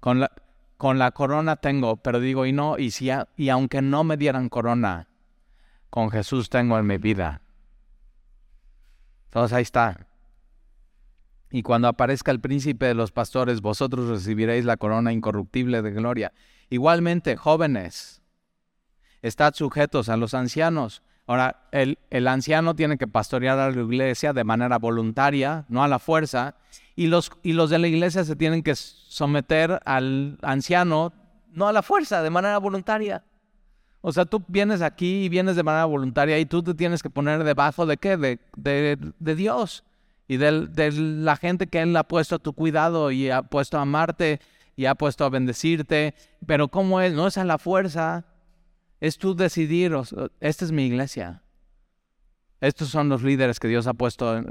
[0.00, 0.30] Con la,
[0.78, 4.48] con la corona tengo, pero digo, y no, y, si, y aunque no me dieran
[4.48, 5.08] corona,
[5.90, 7.42] con Jesús tengo en mi vida.
[9.24, 10.06] Entonces ahí está.
[11.50, 16.32] Y cuando aparezca el príncipe de los pastores, vosotros recibiréis la corona incorruptible de gloria.
[16.70, 18.22] Igualmente, jóvenes,
[19.20, 21.02] estad sujetos a los ancianos.
[21.26, 25.88] Ahora, el, el, anciano tiene que pastorear a la iglesia de manera voluntaria, no a
[25.88, 26.54] la fuerza,
[26.98, 31.12] y los, y los de la iglesia se tienen que someter al anciano,
[31.52, 33.22] no a la fuerza, de manera voluntaria.
[34.00, 37.08] O sea, tú vienes aquí y vienes de manera voluntaria y tú te tienes que
[37.08, 38.16] poner debajo de qué?
[38.16, 39.84] De, de, de Dios
[40.26, 43.82] y de, la gente que Él ha puesto a tu cuidado y ha puesto a
[43.82, 44.40] amarte
[44.74, 46.16] y ha puesto a bendecirte.
[46.46, 47.12] Pero ¿cómo es?
[47.12, 48.24] No es a la fuerza,
[48.98, 49.94] es tú decidir,
[50.40, 51.44] esta es mi iglesia.
[52.60, 54.42] Estos son los líderes que Dios ha puesto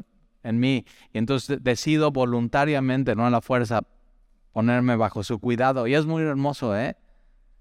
[0.44, 0.86] en, mí.
[1.14, 3.82] Y entonces decido voluntariamente, no a la fuerza,
[4.54, 5.88] ponerme bajo su cuidado.
[5.88, 6.98] Y es muy hermoso, ¿eh?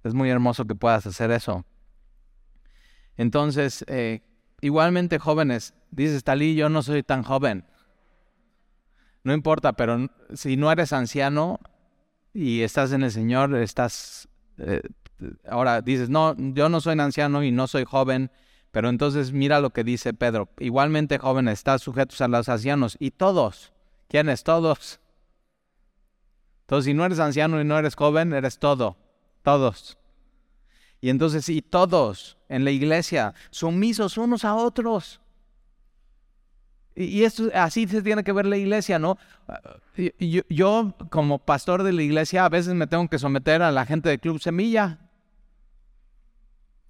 [0.04, 1.64] Es muy hermoso que puedas hacer eso.
[3.16, 4.22] Entonces, eh,
[4.60, 7.64] igualmente jóvenes, dices, Talí, yo no soy tan joven.
[9.24, 11.58] No importa, pero si no eres anciano
[12.32, 14.28] y estás en el Señor, estás...
[14.58, 14.82] Eh,
[15.48, 18.30] ahora dices, no, yo no soy anciano y no soy joven,
[18.76, 20.50] pero entonces mira lo que dice Pedro.
[20.58, 23.72] Igualmente jóvenes, estás sujetos a los ancianos y todos.
[24.06, 24.44] ¿Quiénes?
[24.44, 25.00] Todos.
[26.60, 28.98] Entonces, si no eres anciano y no eres joven, eres todo.
[29.42, 29.96] Todos.
[31.00, 35.22] Y entonces, y todos en la iglesia, sumisos unos a otros.
[36.94, 39.16] Y, esto, así se tiene que ver la iglesia, ¿no?
[40.50, 44.10] Yo, como pastor de la iglesia, a veces me tengo que someter a la gente
[44.10, 44.98] del Club Semilla.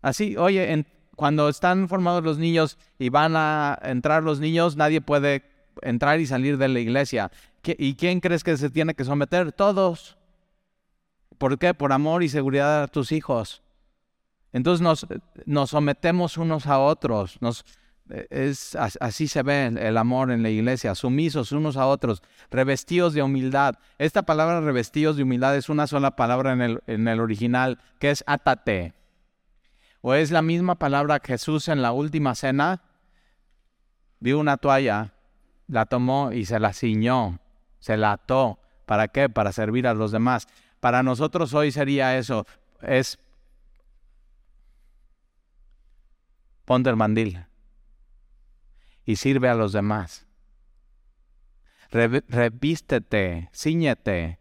[0.03, 0.85] Así, oye,
[1.17, 5.43] cuando están formados los niños y van a entrar los niños, nadie puede
[5.83, 7.31] entrar y salir de la iglesia.
[7.65, 9.53] ¿Y quién crees que se tiene que someter?
[9.53, 10.17] Todos.
[11.39, 11.75] ¿Por qué?
[11.75, 13.63] Por amor y seguridad a tus hijos.
[14.53, 17.39] Entonces nos, sometemos unos a otros,
[18.31, 23.23] es, así se ve el, amor en la iglesia, sumisos unos a otros, revestidos de
[23.23, 23.75] humildad.
[23.99, 28.11] Esta palabra revestidos de humildad es una sola palabra en el, en el original, que
[28.11, 28.95] es atate.
[30.09, 32.81] O es la misma palabra que Jesús en la última cena
[34.21, 35.15] vio una toalla,
[35.67, 37.41] la tomó y se la ciñó,
[37.81, 38.61] se la ató.
[38.85, 39.29] ¿Para qué?
[39.29, 40.47] Para servir a los demás.
[40.79, 42.47] Para nosotros hoy sería eso,
[42.83, 43.19] es
[46.65, 47.45] ponte el mandil
[49.05, 50.25] y sirve a los demás.
[51.91, 54.39] revístete, ciñete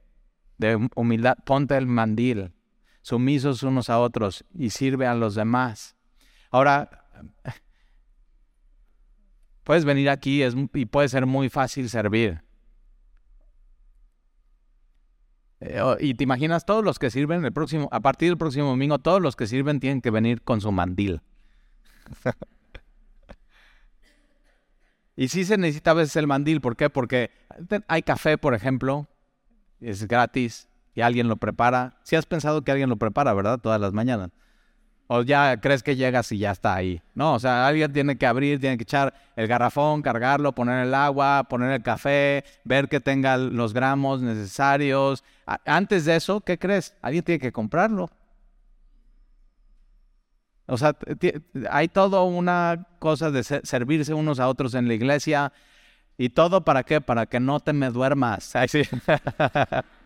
[0.59, 2.53] de humildad, ponte el mandil,
[3.05, 5.95] sumisos unos a otros y sirve a los demás.
[6.49, 7.05] Ahora,
[9.63, 12.41] puedes venir aquí y puede ser muy fácil servir.
[15.59, 18.97] Eh, y te imaginas todos los que sirven el próximo, a partir del próximo domingo,
[18.97, 21.21] todos los que sirven tienen que venir con su mandil.
[25.17, 26.89] Y sí se necesita a veces el mandil, ¿por qué?
[26.89, 27.31] Porque
[27.87, 29.07] hay café, por ejemplo,
[29.79, 31.97] es gratis y alguien lo prepara.
[32.03, 33.59] Si has pensado que alguien lo prepara, ¿verdad?
[33.59, 34.31] Todas las mañanas.
[35.07, 37.01] O ya crees que llegas y ya está ahí.
[37.13, 40.95] No, o sea, alguien tiene que abrir, tiene que echar el garrafón, cargarlo, poner el
[40.95, 45.23] agua, poner el café, ver que tenga los gramos necesarios.
[45.65, 46.95] Antes de eso, ¿qué crees?
[47.03, 48.09] Alguien tiene que comprarlo.
[50.67, 50.97] O sea,
[51.69, 55.53] hay toda una cosa de servirse unos a otros en la iglesia.
[56.17, 57.01] ¿Y todo para qué?
[57.01, 58.53] Para que no te me duermas.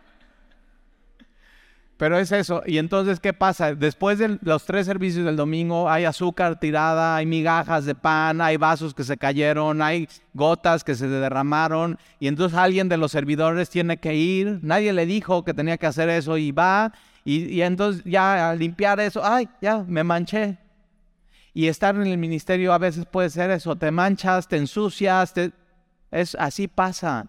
[2.00, 2.62] Pero es eso.
[2.64, 3.74] Y entonces, ¿qué pasa?
[3.74, 8.56] Después de los tres servicios del domingo, hay azúcar tirada, hay migajas de pan, hay
[8.56, 11.98] vasos que se cayeron, hay gotas que se derramaron.
[12.18, 14.60] Y entonces alguien de los servidores tiene que ir.
[14.62, 16.90] Nadie le dijo que tenía que hacer eso y va
[17.22, 20.56] y, entonces ya limpiar eso, ay, ya me manché.
[21.52, 25.34] Y estar en el ministerio a veces puede ser eso, te manchas, te ensucias,
[26.10, 27.28] es, así pasa.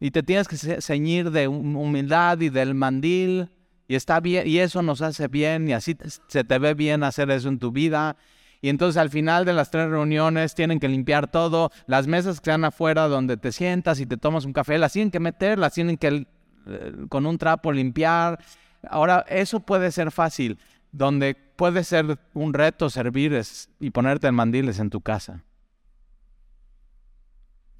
[0.00, 3.50] Y te tienes que ceñir de humildad y del mandil.
[3.92, 5.94] Y está bien, y eso nos hace bien, y así
[6.26, 8.16] se te ve bien hacer eso en tu vida.
[8.62, 11.70] Y entonces al final de las tres reuniones tienen que limpiar todo.
[11.86, 15.10] Las mesas que están afuera donde te sientas y te tomas un café, las tienen
[15.10, 16.26] que meter, las tienen que
[16.68, 18.42] eh, con un trapo limpiar.
[18.88, 20.58] Ahora, eso puede ser fácil,
[20.90, 23.38] donde puede ser un reto servir
[23.78, 25.44] y ponerte en mandiles en tu casa.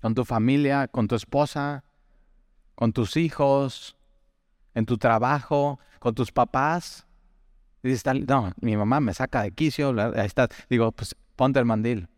[0.02, 1.84] Con tu familia, con tu esposa,
[2.74, 3.96] con tus hijos,
[4.74, 7.06] en tu trabajo, con tus papás.
[7.80, 10.48] dices, no, mi mamá me saca de quicio, ahí está.
[10.68, 12.08] Digo, pues ponte el mandil.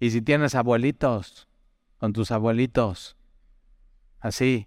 [0.00, 1.46] Y si tienes abuelitos,
[1.98, 3.16] con tus abuelitos,
[4.18, 4.66] así.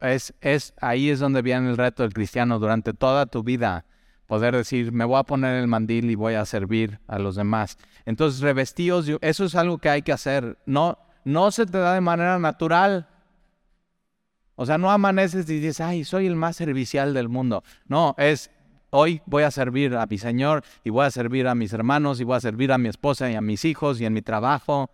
[0.00, 3.84] Es, es, ahí es donde viene el reto del cristiano durante toda tu vida.
[4.26, 7.78] Poder decir, me voy a poner el mandil y voy a servir a los demás.
[8.06, 10.58] Entonces, revestidos, eso es algo que hay que hacer.
[10.66, 13.06] No, no se te da de manera natural.
[14.60, 17.64] O sea, no amaneces y dices, ay, soy el más servicial del mundo.
[17.86, 18.50] No, es
[18.90, 22.24] hoy voy a servir a mi Señor y voy a servir a mis hermanos y
[22.24, 24.90] voy a servir a mi esposa y a mis hijos y en mi trabajo.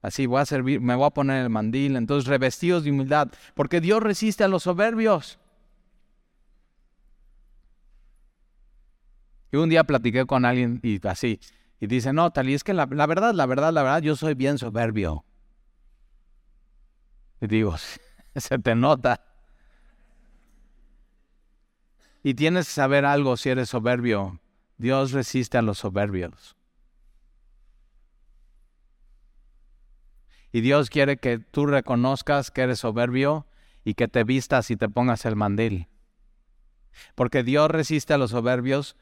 [0.00, 1.96] Así voy a servir, me voy a poner el mandil.
[1.96, 5.38] Entonces, revestidos de humildad, porque Dios resiste a los soberbios.
[9.52, 11.40] Y un día platiqué con alguien y así,
[11.78, 14.16] y dice, no, tal, y es que la, la verdad, la verdad, la verdad, yo
[14.16, 15.26] soy bien soberbio.
[17.42, 17.76] Y digo,
[18.40, 19.20] se te nota.
[22.22, 24.40] Y tienes que saber algo si eres soberbio.
[24.78, 26.56] Dios resiste a los soberbios.
[30.52, 33.46] Y Dios quiere que tú reconozcas que eres soberbio
[33.84, 35.88] y que te vistas y te pongas el mandil.
[37.14, 38.96] Porque Dios resiste a los soberbios,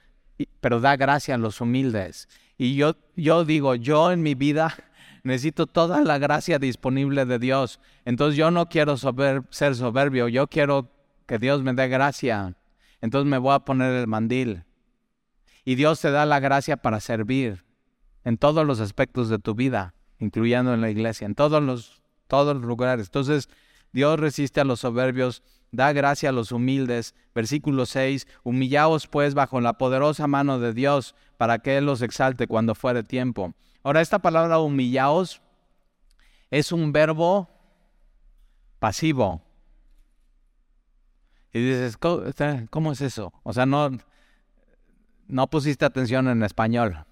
[0.61, 2.29] pero da gracia a los humildes.
[2.57, 4.75] Y yo, yo digo, yo en mi vida
[5.23, 7.81] necesito toda la gracia disponible de Dios.
[8.05, 10.91] Entonces yo no quiero ser soberbio, yo quiero
[11.27, 12.57] que Dios me dé gracia.
[13.01, 14.65] Entonces me voy a poner el mandil.
[15.65, 17.65] Y Dios te da la gracia para servir
[18.25, 22.57] en todos los aspectos de tu vida, incluyendo en la iglesia, en todos los, todos
[22.57, 23.07] los lugares.
[23.07, 23.49] Entonces
[23.93, 27.15] Dios resiste a los soberbios, da gracia a los humildes.
[27.35, 32.47] Versículo 6, humillaos pues bajo la poderosa mano de Dios para que Él los exalte
[32.47, 33.55] cuando fuere tiempo.
[33.83, 35.43] Ahora, esta palabra humillaos
[36.51, 37.49] es un verbo
[38.79, 39.43] pasivo.
[41.53, 43.33] Y dices, ¿cómo es eso?
[43.43, 43.91] O sea, no,
[45.27, 47.05] no pusiste atención en español.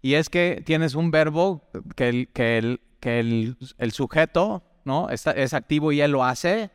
[0.00, 5.08] Y es que tienes un verbo que el, que el, el, sujeto ¿no?
[5.10, 6.70] es activo y él lo hace,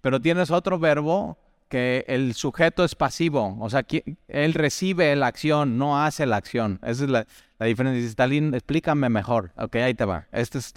[0.00, 1.38] pero tienes otro verbo
[1.68, 3.84] que el sujeto es pasivo, o sea,
[4.28, 6.78] él recibe la acción, no hace la acción.
[6.82, 7.26] Esa es la,
[7.66, 7.96] diferencia.
[7.96, 9.52] Dice, Stalin, explícame mejor.
[9.56, 10.26] Ok, ahí te va.
[10.32, 10.72] Este es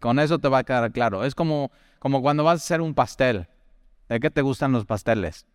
[0.00, 1.24] con eso te va a quedar claro.
[1.24, 3.48] Es como, como cuando vas a hacer un pastel.
[4.08, 5.46] ¿De qué te gustan los pasteles?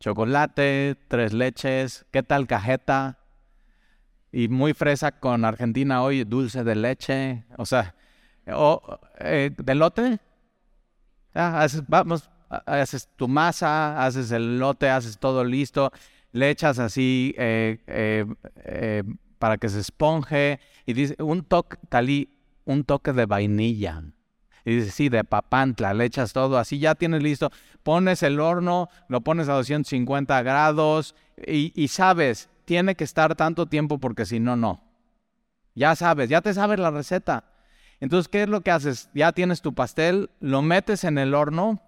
[0.00, 3.18] Chocolate, tres leches, ¿qué tal cajeta?
[4.30, 7.44] Y muy fresa con Argentina hoy, dulce de leche.
[7.56, 7.94] O sea,
[8.46, 10.20] o, eh, ¿de lote?
[11.34, 15.92] Ah, vamos, haces tu masa, haces el lote, haces todo listo,
[16.32, 18.26] le echas así eh, eh,
[18.56, 19.02] eh,
[19.38, 22.28] para que se esponje y dice un toque, talí,
[22.64, 24.02] un toque de vainilla.
[24.66, 27.50] Y dice, sí, de papantla, le echas todo, así ya tienes listo.
[27.82, 31.14] Pones el horno, lo pones a 250 grados
[31.46, 34.82] y, y sabes, tiene que estar tanto tiempo porque si no, no.
[35.74, 37.44] Ya sabes, ya te sabes la receta.
[38.00, 39.10] Entonces, ¿qué es lo que haces?
[39.14, 41.80] Ya tienes tu pastel, lo metes en el horno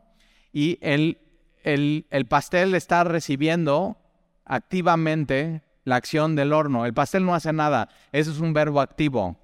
[0.57, 1.19] y el,
[1.65, 3.99] el, pastel está recibiendo
[4.47, 6.87] activamente la acción del horno.
[6.87, 9.37] El pastel no hace nada, eso es un verbo activo.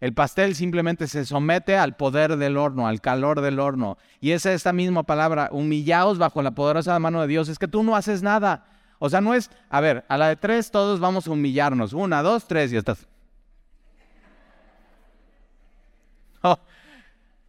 [0.00, 3.98] El pastel simplemente se somete al poder del horno, al calor del horno.
[4.18, 7.50] Y es esta misma palabra, humillaos bajo la poderosa mano de Dios.
[7.50, 8.64] Es que tú no haces nada.
[8.98, 11.92] O sea, no es, a ver, a la de tres todos vamos a humillarnos.
[11.92, 13.06] Una, dos, tres y estás.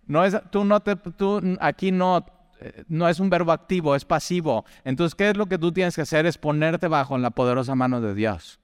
[0.09, 2.25] No, es, tú no te, tú aquí no,
[2.87, 4.65] no es un verbo activo, es pasivo.
[4.83, 6.25] Entonces, ¿qué es lo que tú tienes que hacer?
[6.25, 8.59] Es ponerte bajo la poderosa mano de Dios.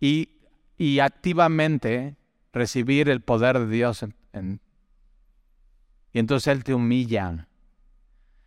[0.00, 0.30] Y,
[0.76, 2.16] y activamente
[2.52, 4.04] recibir el poder de Dios.
[6.12, 7.48] y entonces Él te humilla.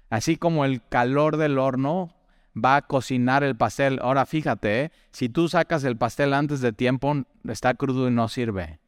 [0.10, 2.14] Así como el calor del horno
[2.54, 4.00] va a cocinar el pastel.
[4.02, 4.92] Ahora fíjate, ¿eh?
[5.12, 8.80] si tú sacas el pastel antes de tiempo, está crudo y no sirve.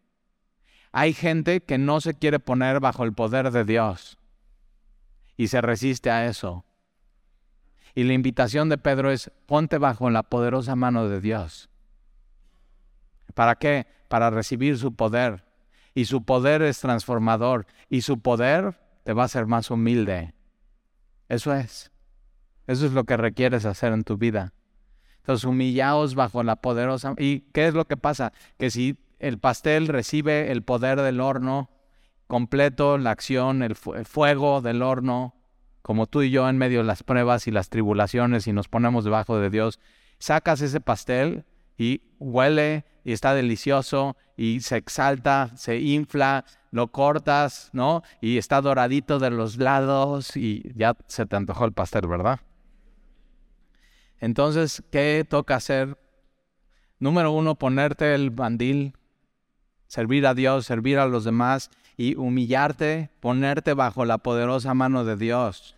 [0.91, 4.19] Hay gente que no se quiere poner bajo el poder de Dios
[5.37, 6.65] y se resiste a eso.
[7.95, 11.69] Y la invitación de Pedro es, ponte bajo la poderosa mano de Dios.
[13.33, 13.87] ¿Para qué?
[14.07, 15.45] Para recibir su poder.
[15.93, 17.67] Y su poder es transformador.
[17.89, 20.33] Y su poder te va a hacer más humilde.
[21.29, 21.91] Eso es.
[22.65, 24.53] Eso es lo que requieres hacer en tu vida.
[25.17, 27.13] Entonces, humillaos bajo la poderosa.
[27.17, 28.33] ¿Y qué es lo que pasa?
[28.57, 31.69] Que si el pastel recibe el poder del horno
[32.27, 35.35] completo, la acción, el, fuego del horno,
[35.81, 39.03] como tú y yo en medio de las pruebas y las tribulaciones y nos ponemos
[39.03, 39.79] debajo de Dios,
[40.17, 41.45] sacas ese pastel
[41.77, 48.01] y huele y está delicioso y se exalta, se infla, lo cortas, ¿no?
[48.21, 52.39] Y está doradito de los lados y ya se te antojó el pastel, ¿verdad?
[54.19, 55.97] Entonces, ¿qué toca hacer?
[56.97, 58.95] Número uno, ponerte el bandil,
[59.87, 65.15] servir a Dios, servir a los demás y humillarte, ponerte bajo la poderosa mano de
[65.15, 65.75] Dios,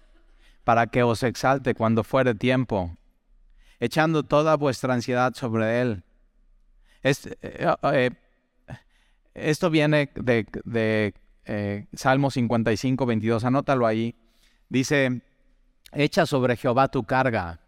[0.64, 2.96] para que os exalte cuando fuere tiempo,
[3.80, 6.04] echando toda vuestra ansiedad sobre Él.
[7.04, 8.10] Eh, eh,
[9.34, 11.14] esto viene de, de
[11.46, 14.16] eh, Salmo 55, 22, anótalo ahí.
[14.70, 15.22] Dice,
[15.92, 17.60] echa sobre Jehová tu carga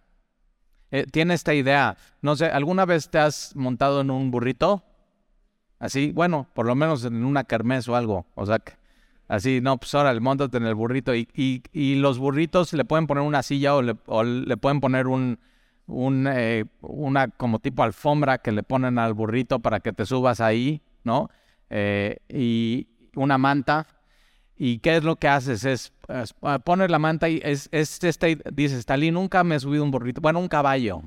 [0.91, 1.97] eh, tiene esta idea.
[2.21, 4.83] No sé, ¿alguna vez te has montado en un burrito?
[5.79, 8.25] Así, bueno, por lo menos en una kermés o algo.
[8.35, 8.61] O sea,
[9.27, 11.15] así, no, pues ahora, montate en el burrito.
[11.15, 15.39] Y, y, los burritos le pueden poner una silla o le, pueden poner un,
[15.85, 20.41] un eh, una como tipo alfombra que le ponen al burrito para que te subas
[20.41, 21.29] ahí, ¿no?
[21.69, 23.87] Eh, y una manta
[24.57, 25.63] ¿Y qué es lo que haces?
[25.65, 25.93] Es,
[26.41, 29.91] ah, poner la manta y es, es este, dices, Talí, nunca me he subido un
[29.91, 31.03] burrito, bueno, un caballo.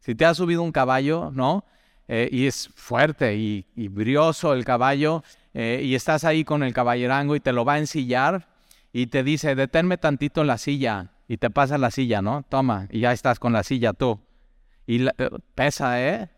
[0.00, 1.64] Si te has subido un caballo, ¿no?
[2.12, 5.22] Eh, y es fuerte y, brioso el caballo,
[5.54, 8.48] eh, y estás ahí con el caballerango y te lo va a ensillar
[8.92, 12.44] y te dice, deténme tantito en la silla, y te pasa la silla, ¿no?
[12.48, 14.18] Toma, y ya estás con la silla tú.
[14.88, 15.12] Y eh,
[15.54, 16.30] pesa, ¿eh?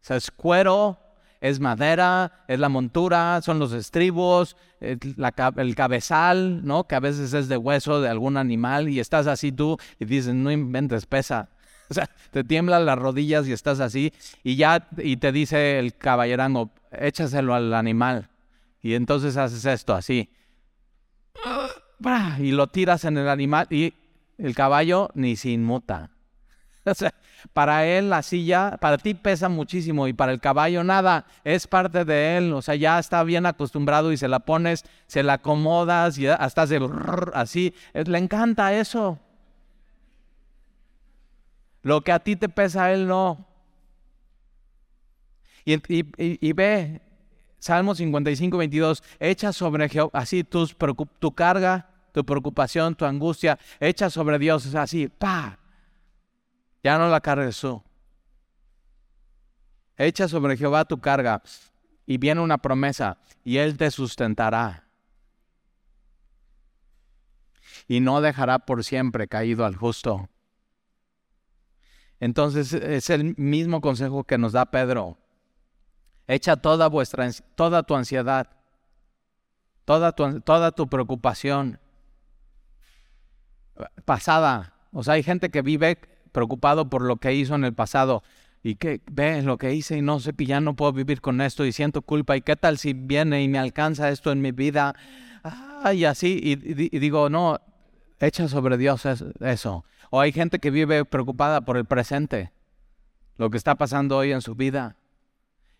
[0.00, 0.96] O sea, es cuero
[1.40, 6.86] es madera, es la montura, son los estribos, el cabezal, ¿no?
[6.86, 10.32] Que a veces es de hueso de algún animal y estás así tú y dices,
[10.34, 11.48] no inventes, pesa.
[11.90, 15.94] O sea, te tiemblan las rodillas y estás así y ya, y te dice el
[15.94, 18.30] caballerango, échaselo al animal.
[18.80, 20.30] Y entonces haces esto así.
[22.38, 23.94] Y lo tiras en el animal y
[24.38, 26.10] el caballo ni se inmuta.
[26.84, 27.14] O sea,
[27.52, 32.04] para él la silla, para ti pesa muchísimo y para el caballo nada, es parte
[32.04, 36.18] de él, o sea, ya está bien acostumbrado y se la pones, se la acomodas
[36.18, 36.80] y hasta hace
[37.34, 39.20] así, le encanta eso.
[41.82, 43.46] Lo que a ti te pesa, a él no.
[45.64, 47.00] Y, y, ve,
[47.58, 50.76] Salmo 55, 22, echa sobre Jehová, así tus,
[51.18, 55.58] tu carga, tu preocupación, tu angustia, echa sobre Dios, así, pa,
[56.82, 57.82] ya no la cargues tú.
[59.96, 61.42] Echa sobre Jehová tu carga
[62.06, 64.88] y viene una promesa y Él te sustentará.
[67.86, 70.28] Y no dejará por siempre caído al justo.
[72.22, 75.18] Entonces es el mismo consejo que nos da Pedro.
[76.28, 78.48] Echa toda vuestra toda tu ansiedad,
[79.84, 81.80] toda tu, toda tu preocupación
[84.04, 84.72] pasada.
[84.92, 85.98] O sea, hay gente que vive
[86.30, 88.22] preocupado por lo que hizo en el pasado
[88.62, 91.66] y que ve lo que hice y no sé ya no puedo vivir con esto
[91.66, 94.94] y siento culpa y qué tal si viene y me alcanza esto en mi vida
[95.92, 96.54] y así y,
[97.00, 97.60] digo no
[98.20, 99.04] echa sobre Dios
[99.40, 102.52] eso o hay gente que vive preocupada por el presente
[103.38, 104.96] lo que está pasando hoy en su vida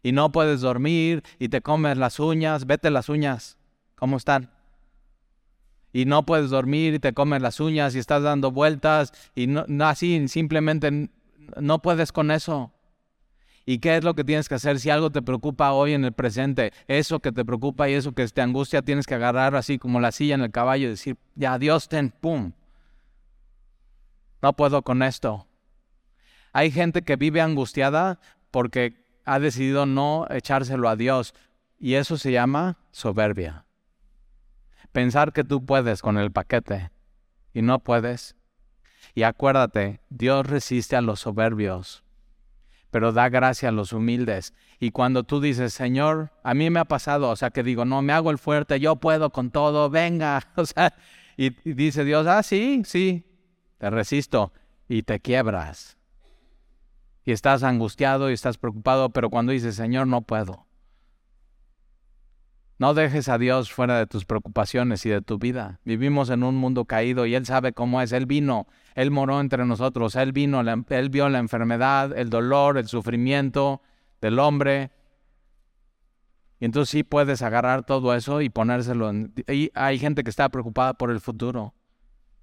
[0.03, 3.59] y no puedes dormir y te comes las uñas vete las uñas
[3.95, 4.51] cómo están
[5.93, 9.64] y no puedes dormir y te comes las uñas y estás dando vueltas y no,
[9.85, 11.11] así simplemente
[11.61, 12.72] no puedes con eso.
[13.64, 16.12] ¿Y qué es lo que tienes que hacer si algo te preocupa hoy en el
[16.12, 16.72] presente?
[16.89, 20.11] Eso que te preocupa y eso que te angustia tienes que agarrar así como la
[20.11, 22.53] silla en el caballo y decir, ya Dios ten, pum.
[24.43, 25.47] No puedo con esto.
[26.53, 28.20] Hay gente que vive angustiada
[28.51, 31.34] porque ha decidido no echárselo a Dios
[31.78, 33.64] y eso se llama soberbia
[34.93, 36.90] pensar que tú puedes con el paquete
[37.53, 38.36] y no puedes.
[39.14, 42.05] Y acuérdate, Dios resiste a los soberbios,
[42.90, 44.55] pero da gracia a los humildes.
[44.78, 48.01] Y cuando tú dices, Señor, a mí me ha pasado, o sea, que digo, no,
[48.03, 50.95] me hago el fuerte, yo puedo con todo, venga, o sea,
[51.36, 53.24] y, dice Dios, ah, sí, sí,
[53.83, 54.53] te resisto
[54.87, 55.99] y te quiebras.
[57.24, 60.68] Y estás angustiado y estás preocupado, pero cuando dices, Señor, no puedo.
[62.78, 65.80] No dejes a Dios fuera de tus preocupaciones y de tu vida.
[65.85, 68.12] Vivimos en un mundo caído y Él sabe cómo es.
[68.12, 72.87] Él vino, Él moró entre nosotros, Él vino, Él vio la enfermedad, el dolor, el
[72.87, 73.83] sufrimiento
[74.20, 74.93] del hombre.
[76.61, 79.35] Y entonces sí puedes agarrar todo eso y ponérselo en...
[79.49, 81.74] Y hay gente que está preocupada por el futuro.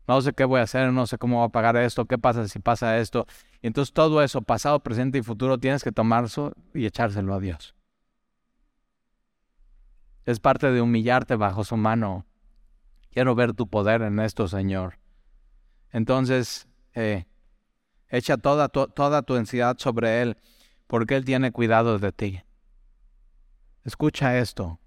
[0.09, 2.47] No sé qué voy a hacer, no sé cómo voy a pagar esto, qué pasa
[2.47, 3.27] si pasa esto.
[3.61, 7.75] Y entonces todo eso, pasado, presente y futuro, tienes que tomarlo y echárselo a Dios.
[10.25, 12.25] Es parte de humillarte bajo su mano.
[13.11, 14.97] Quiero ver tu poder en esto, Señor.
[15.91, 17.27] Entonces, eh,
[18.07, 20.37] echa toda, toda tu ansiedad sobre Él,
[20.87, 22.41] porque Él tiene cuidado de ti.
[23.83, 24.79] Escucha esto.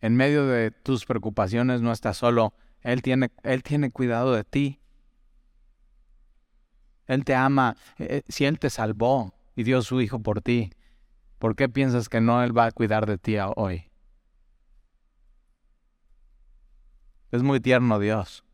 [0.00, 2.52] En medio de tus preocupaciones no estás solo.
[2.84, 4.78] Él tiene, Él tiene cuidado de ti.
[7.06, 7.76] Él te ama.
[7.98, 10.70] Eh, eh, si Él te salvó y dio su Hijo por ti,
[11.38, 13.90] ¿por qué piensas que no Él va a cuidar de ti hoy?
[17.32, 18.44] Es muy tierno Dios.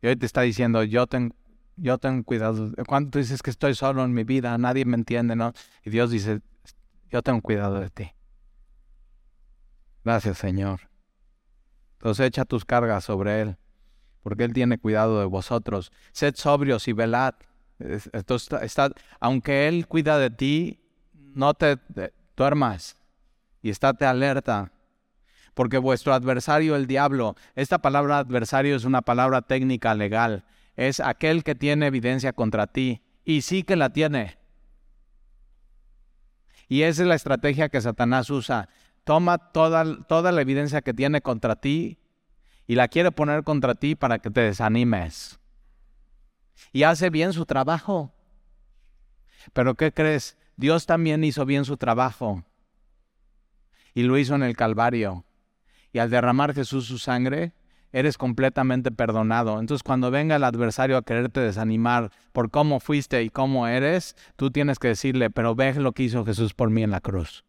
[0.00, 1.36] Y hoy te está diciendo, yo tengo,
[1.76, 2.72] yo tengo cuidado.
[2.86, 5.52] Cuando tú dices que estoy solo en mi vida, nadie me entiende, ¿no?
[5.84, 6.40] Y Dios dice,
[7.10, 8.12] yo tengo cuidado de ti.
[10.04, 10.88] Gracias, Señor.
[11.98, 13.56] Entonces echa tus cargas sobre Él,
[14.22, 15.92] porque Él tiene cuidado de vosotros.
[16.12, 17.34] Sed sobrios y velad.
[18.62, 18.90] está,
[19.20, 20.80] aunque Él cuida de ti,
[21.34, 21.78] no te
[22.36, 22.96] duermas
[23.62, 24.72] y estate alerta.
[25.54, 30.44] Porque vuestro adversario, el diablo, esta palabra adversario es una palabra técnica legal,
[30.76, 34.38] es aquel que tiene evidencia contra ti, y sí que la tiene.
[36.68, 38.68] Y esa es la estrategia que Satanás usa.
[39.08, 41.98] Toma toda, toda la evidencia que tiene contra ti
[42.66, 45.40] y la quiere poner contra ti para que te desanimes.
[46.74, 48.12] Y hace bien su trabajo.
[49.54, 50.36] Pero ¿qué crees?
[50.58, 52.44] Dios también hizo bien su trabajo.
[53.94, 55.24] Y lo hizo en el Calvario.
[55.90, 57.54] Y al derramar Jesús su sangre,
[57.92, 59.58] eres completamente perdonado.
[59.58, 64.50] Entonces cuando venga el adversario a quererte desanimar por cómo fuiste y cómo eres, tú
[64.50, 67.47] tienes que decirle, pero ve lo que hizo Jesús por mí en la cruz.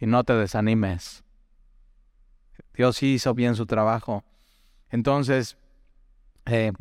[0.00, 1.22] Y no te desanimes.
[2.74, 4.24] Dios hizo bien su trabajo.
[4.88, 5.58] Entonces,
[6.46, 6.72] eh,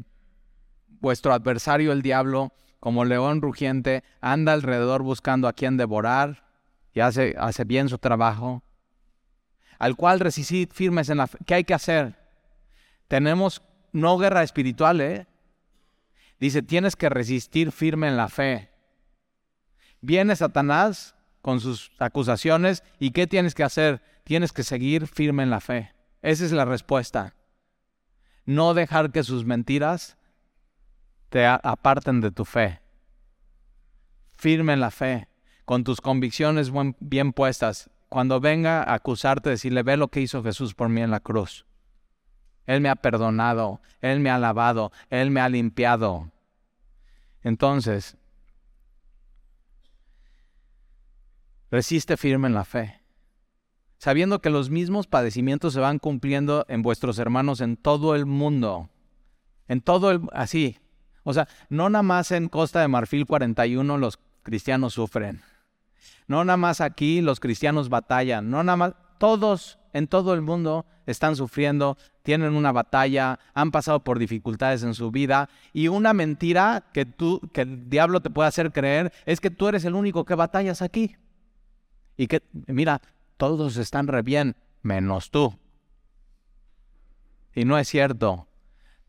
[0.88, 6.46] vuestro adversario el diablo, como león rugiente, anda alrededor buscando a quien devorar
[6.94, 8.64] y hace, hace bien su trabajo.
[9.78, 11.38] Al cual resistid firmes en la fe.
[11.46, 12.18] ¿Qué hay que hacer?
[13.08, 13.62] Tenemos
[13.92, 15.28] no guerra espiritual, ¿eh?
[16.40, 18.70] Dice, tienes que resistir firme en la fe.
[20.00, 24.02] Viene Satanás con sus acusaciones y ¿qué tienes que hacer?
[24.24, 25.94] Tienes que seguir firme en la fe.
[26.22, 27.36] Esa es la respuesta.
[28.46, 30.18] No dejar que sus mentiras
[31.30, 32.82] te aparten de tu fe.
[34.36, 35.28] Firme en la fe,
[35.66, 37.90] con tus convicciones bien puestas.
[38.10, 41.66] Cuando venga a acusarte, decirle, ve lo que hizo Jesús por mí en la cruz.
[42.66, 46.32] Él me ha perdonado, Él me ha lavado, Él me ha limpiado.
[47.42, 48.18] Entonces,
[51.72, 53.02] resiste firme en la fe,
[53.98, 58.90] sabiendo que los mismos padecimientos se van cumpliendo en vuestros hermanos en todo el mundo.
[59.68, 60.22] En todo el...
[60.34, 60.78] así.
[61.24, 65.42] O sea, no nada más en Costa de Marfil 41 los cristianos sufren.
[66.28, 68.50] No nada más aquí los cristianos batallan.
[68.50, 68.94] No nada más...
[69.20, 74.94] Todos en todo el mundo están sufriendo, tienen una batalla, han pasado por dificultades en
[74.94, 79.42] su vida y una mentira que tú que el diablo te puede hacer creer es
[79.42, 81.18] que tú eres el único que batallas aquí.
[82.20, 83.02] Y que mira,
[83.38, 85.58] todos están re bien menos tú.
[87.56, 88.46] Y no es cierto.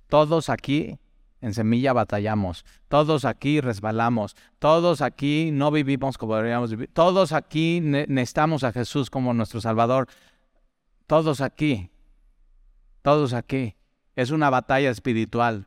[0.06, 1.00] Todos aquí
[1.40, 7.80] en semilla batallamos, todos aquí resbalamos, todos aquí no vivimos como deberíamos vivir, todos aquí
[7.80, 10.06] necesitamos a Jesús como nuestro Salvador,
[11.08, 11.90] todos aquí,
[13.02, 13.74] todos aquí.
[14.14, 15.66] Es una batalla espiritual.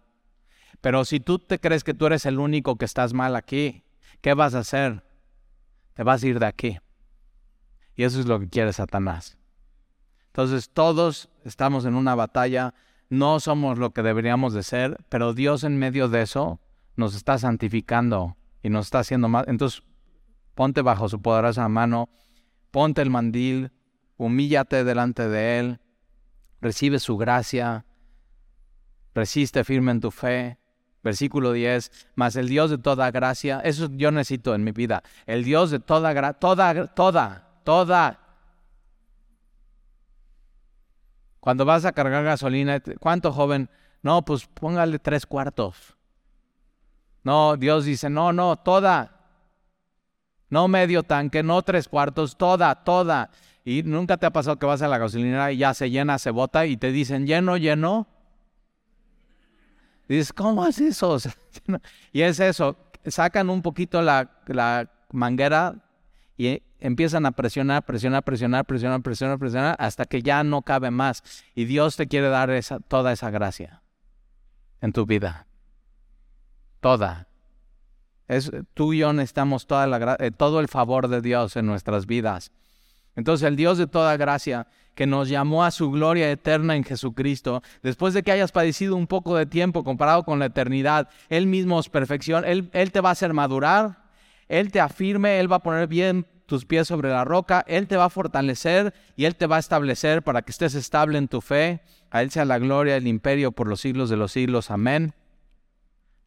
[0.79, 3.83] Pero si tú te crees que tú eres el único que estás mal aquí,
[4.21, 5.03] ¿qué vas a hacer?
[5.93, 6.79] Te vas a ir de aquí.
[7.95, 9.37] Y eso es lo que quiere Satanás.
[10.27, 12.73] Entonces todos estamos en una batalla,
[13.09, 16.59] no somos lo que deberíamos de ser, pero Dios en medio de eso
[16.95, 19.47] nos está santificando y nos está haciendo más.
[19.47, 19.83] Entonces
[20.55, 22.09] ponte bajo su poderosa mano,
[22.71, 23.71] ponte el mandil,
[24.17, 25.79] humíllate delante de Él,
[26.61, 27.85] recibe su gracia,
[29.13, 30.57] resiste firme en tu fe.
[31.03, 35.43] Versículo 10, mas el Dios de toda gracia, eso yo necesito en mi vida, el
[35.43, 38.19] Dios de toda gracia, toda, toda, toda.
[41.39, 43.69] Cuando vas a cargar gasolina, ¿cuánto joven?
[44.01, 45.95] No, pues póngale tres cuartos.
[47.23, 49.11] No, Dios dice, no, no, toda.
[50.49, 53.29] No medio tanque, no tres cuartos, toda, toda.
[53.65, 56.31] Y nunca te ha pasado que vas a la gasolinera y ya se llena, se
[56.31, 58.07] bota y te dicen lleno, lleno.
[60.07, 61.17] Dices, ¿cómo es eso?
[62.11, 65.75] y es eso, sacan un poquito la, la manguera
[66.37, 71.23] y empiezan a presionar, presionar, presionar, presionar, presionar, presionar, hasta que ya no cabe más.
[71.55, 73.81] Y Dios te quiere dar esa, toda esa gracia
[74.81, 75.47] en tu vida.
[76.81, 77.27] Toda.
[78.27, 82.05] Es, tú y yo necesitamos toda la, eh, todo el favor de Dios en nuestras
[82.05, 82.51] vidas.
[83.15, 87.63] Entonces el Dios de toda gracia, que nos llamó a su gloria eterna en Jesucristo,
[87.81, 91.79] después de que hayas padecido un poco de tiempo comparado con la eternidad, Él mismo
[91.79, 94.03] es perfección, Él, él te va a hacer madurar,
[94.49, 97.97] Él te afirme, Él va a poner bien tus pies sobre la roca, Él te
[97.97, 101.41] va a fortalecer y Él te va a establecer para que estés estable en tu
[101.41, 101.81] fe.
[102.11, 104.71] A Él sea la gloria, el imperio por los siglos de los siglos.
[104.71, 105.13] Amén.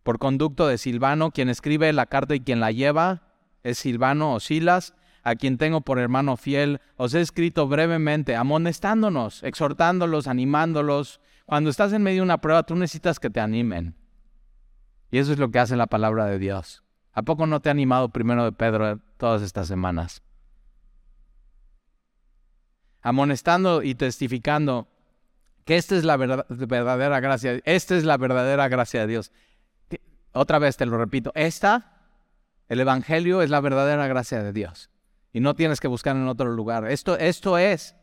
[0.03, 3.23] Por conducto de Silvano, quien escribe la carta y quien la lleva,
[3.63, 4.95] es Silvano o Silas,
[5.25, 11.21] a quien tengo por hermano fiel, os he escrito brevemente, amonestándonos, exhortándolos, animándolos.
[11.47, 13.97] Cuando estás en medio de una prueba, tú necesitas que te animen.
[15.11, 16.86] Y eso es lo que hace la palabra de Dios.
[17.17, 20.23] ¿A poco no te ha animado primero de Pedro todas estas semanas?
[23.01, 24.87] Amonestando y testificando
[25.65, 29.33] que esta es la verdadera gracia, esta es la verdadera gracia de Dios.
[30.33, 32.03] Otra vez te lo repito, esta,
[32.69, 34.91] el Evangelio es la verdadera gracia de Dios.
[35.33, 36.87] Y no tienes que buscar en otro lugar.
[36.87, 37.97] Esto, esto es,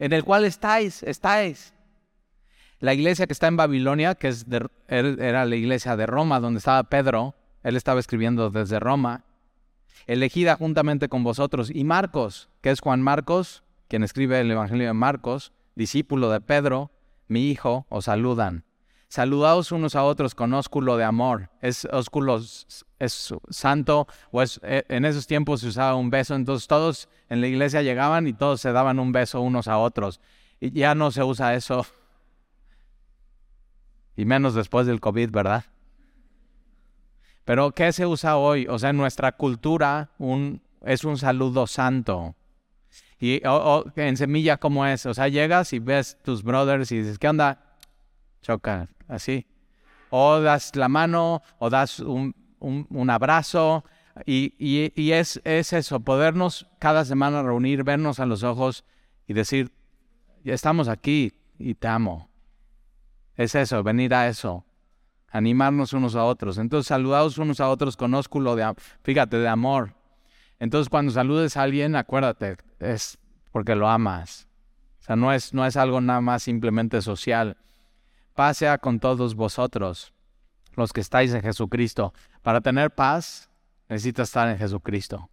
[0.00, 1.72] en el cual estáis, estáis.
[2.80, 4.44] La iglesia que está en Babilonia, que es
[4.88, 9.24] era la iglesia de Roma, donde estaba Pedro, él estaba escribiendo desde Roma,
[10.06, 14.92] elegida juntamente con vosotros, y Marcos, que es Juan Marcos, quien escribe el Evangelio de
[14.92, 16.90] Marcos, discípulo de Pedro,
[17.28, 18.64] mi hijo, os saludan.
[19.08, 21.50] Saludaos unos a otros con ósculo de amor.
[21.60, 22.40] Es ósculo
[22.98, 27.42] es santo, o es, eh, en esos tiempos se usaba un beso, entonces todos en
[27.42, 30.20] la iglesia llegaban y todos se daban un beso unos a otros.
[30.60, 31.84] Y ya no se usa eso.
[34.16, 35.64] Y menos después del COVID, ¿verdad?
[37.44, 38.66] Pero ¿qué se usa hoy?
[38.68, 40.10] O sea, en nuestra cultura
[40.84, 42.36] es un saludo santo.
[43.18, 43.40] Y
[43.96, 45.06] en semilla, ¿cómo es?
[45.06, 47.78] O sea, llegas y ves tus brothers y dices, ¿qué onda?
[48.42, 49.46] Choca, así.
[50.10, 53.84] O das la mano, o das un, un, abrazo.
[54.26, 58.84] Y, y, es, es, eso, podernos cada semana reunir, vernos a los ojos
[59.26, 59.72] y decir,
[60.44, 62.28] estamos aquí y te amo.
[63.36, 64.64] Es eso, venir a eso
[65.32, 66.58] animarnos unos a otros.
[66.58, 68.72] Entonces, saludados unos a otros con ósculo de,
[69.02, 69.94] fíjate, de amor.
[70.60, 73.18] Entonces, cuando saludes a alguien, acuérdate, es
[73.50, 74.46] porque lo amas.
[75.00, 77.56] O sea, no es, no es algo nada más simplemente social.
[78.34, 80.12] Pasea con todos vosotros,
[80.76, 82.12] los que estáis en Jesucristo.
[82.42, 83.50] Para tener paz,
[83.88, 85.28] necesitas estar en Jesucristo.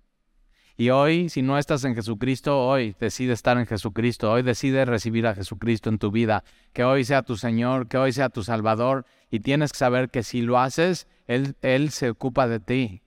[0.80, 5.28] Y hoy, si no estás en Jesucristo, hoy decide estar en Jesucristo, hoy decide recibir
[5.28, 9.06] a Jesucristo en tu vida, que hoy sea tu Señor, que hoy sea tu Salvador,
[9.30, 13.02] y tienes que saber que si lo haces, Él, Él se ocupa de ti,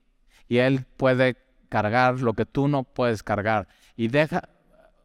[0.47, 1.37] y Él puede
[1.69, 3.67] cargar lo que tú no puedes cargar.
[3.95, 4.49] Y deja,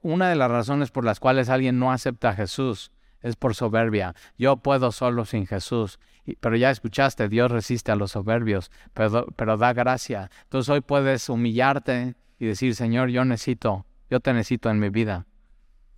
[0.03, 4.14] una de las razones por las cuales alguien no acepta a Jesús es por soberbia.
[4.37, 5.99] Yo puedo solo sin Jesús.
[6.41, 10.31] Pero ya escuchaste, Dios resiste a los soberbios, pero, pero da gracia.
[10.43, 15.27] Entonces hoy puedes humillarte y decir, Señor, yo necesito, yo te necesito en mi vida.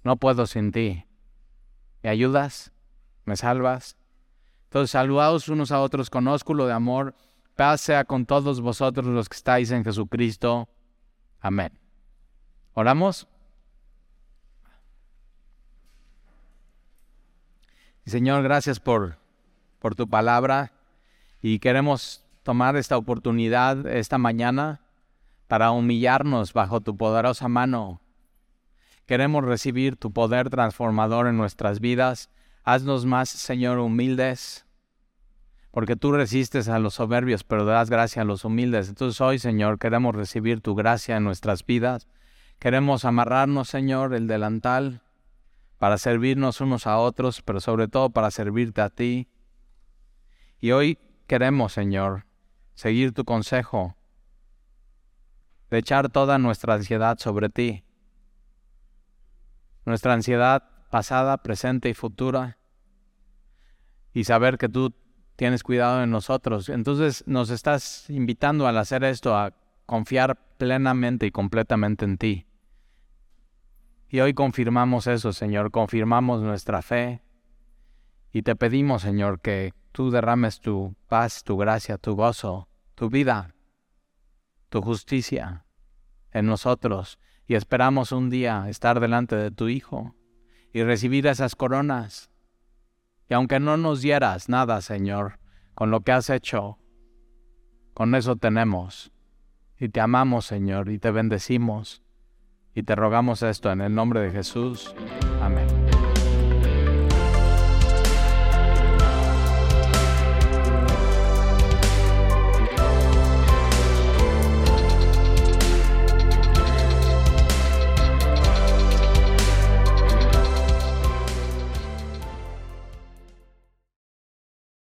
[0.04, 1.04] No puedo sin ti.
[2.02, 2.72] ¿Me ayudas?
[3.24, 3.96] ¿Me salvas?
[4.70, 7.16] Entonces, saludaos unos a otros con ósculo de amor.
[7.56, 10.68] Paz sea con todos vosotros los que estáis en Jesucristo.
[11.40, 11.72] Amén.
[12.74, 13.26] ¿Oramos?
[18.06, 19.18] Señor, gracias por,
[19.80, 20.72] por tu palabra
[21.42, 24.82] y queremos tomar esta oportunidad esta mañana
[25.48, 28.00] para humillarnos bajo tu poderosa mano.
[29.04, 32.30] Queremos recibir tu poder transformador en nuestras vidas.
[32.72, 34.64] Haznos más, Señor, humildes,
[35.72, 38.88] porque tú resistes a los soberbios, pero das gracia a los humildes.
[38.88, 42.06] Entonces hoy, Señor, queremos recibir tu gracia en nuestras vidas.
[42.60, 45.02] Queremos amarrarnos, Señor, el delantal
[45.78, 49.28] para servirnos unos a otros, pero sobre todo para servirte a ti.
[50.60, 50.96] Y hoy
[51.26, 52.24] queremos, Señor,
[52.74, 53.96] seguir tu consejo
[55.70, 57.82] de echar toda nuestra ansiedad sobre ti.
[59.84, 62.58] Nuestra ansiedad pasada, presente y futura.
[64.12, 64.92] Y saber que tú
[65.36, 66.68] tienes cuidado de nosotros.
[66.68, 69.54] Entonces nos estás invitando al hacer esto a
[69.86, 72.46] confiar plenamente y completamente en ti.
[74.08, 77.22] Y hoy confirmamos eso, Señor, confirmamos nuestra fe.
[78.32, 83.54] Y te pedimos, Señor, que tú derrames tu paz, tu gracia, tu gozo, tu vida
[84.70, 85.66] tu justicia
[86.32, 90.14] en nosotros y esperamos un día estar delante de tu Hijo
[90.72, 92.29] y recibir esas coronas.
[93.30, 95.38] Y aunque no nos dieras nada, Señor,
[95.76, 96.78] con lo que has hecho,
[97.94, 99.12] con eso tenemos.
[99.78, 102.02] Y te amamos, Señor, y te bendecimos.
[102.74, 104.94] Y te rogamos esto en el nombre de Jesús.
[105.40, 105.79] Amén.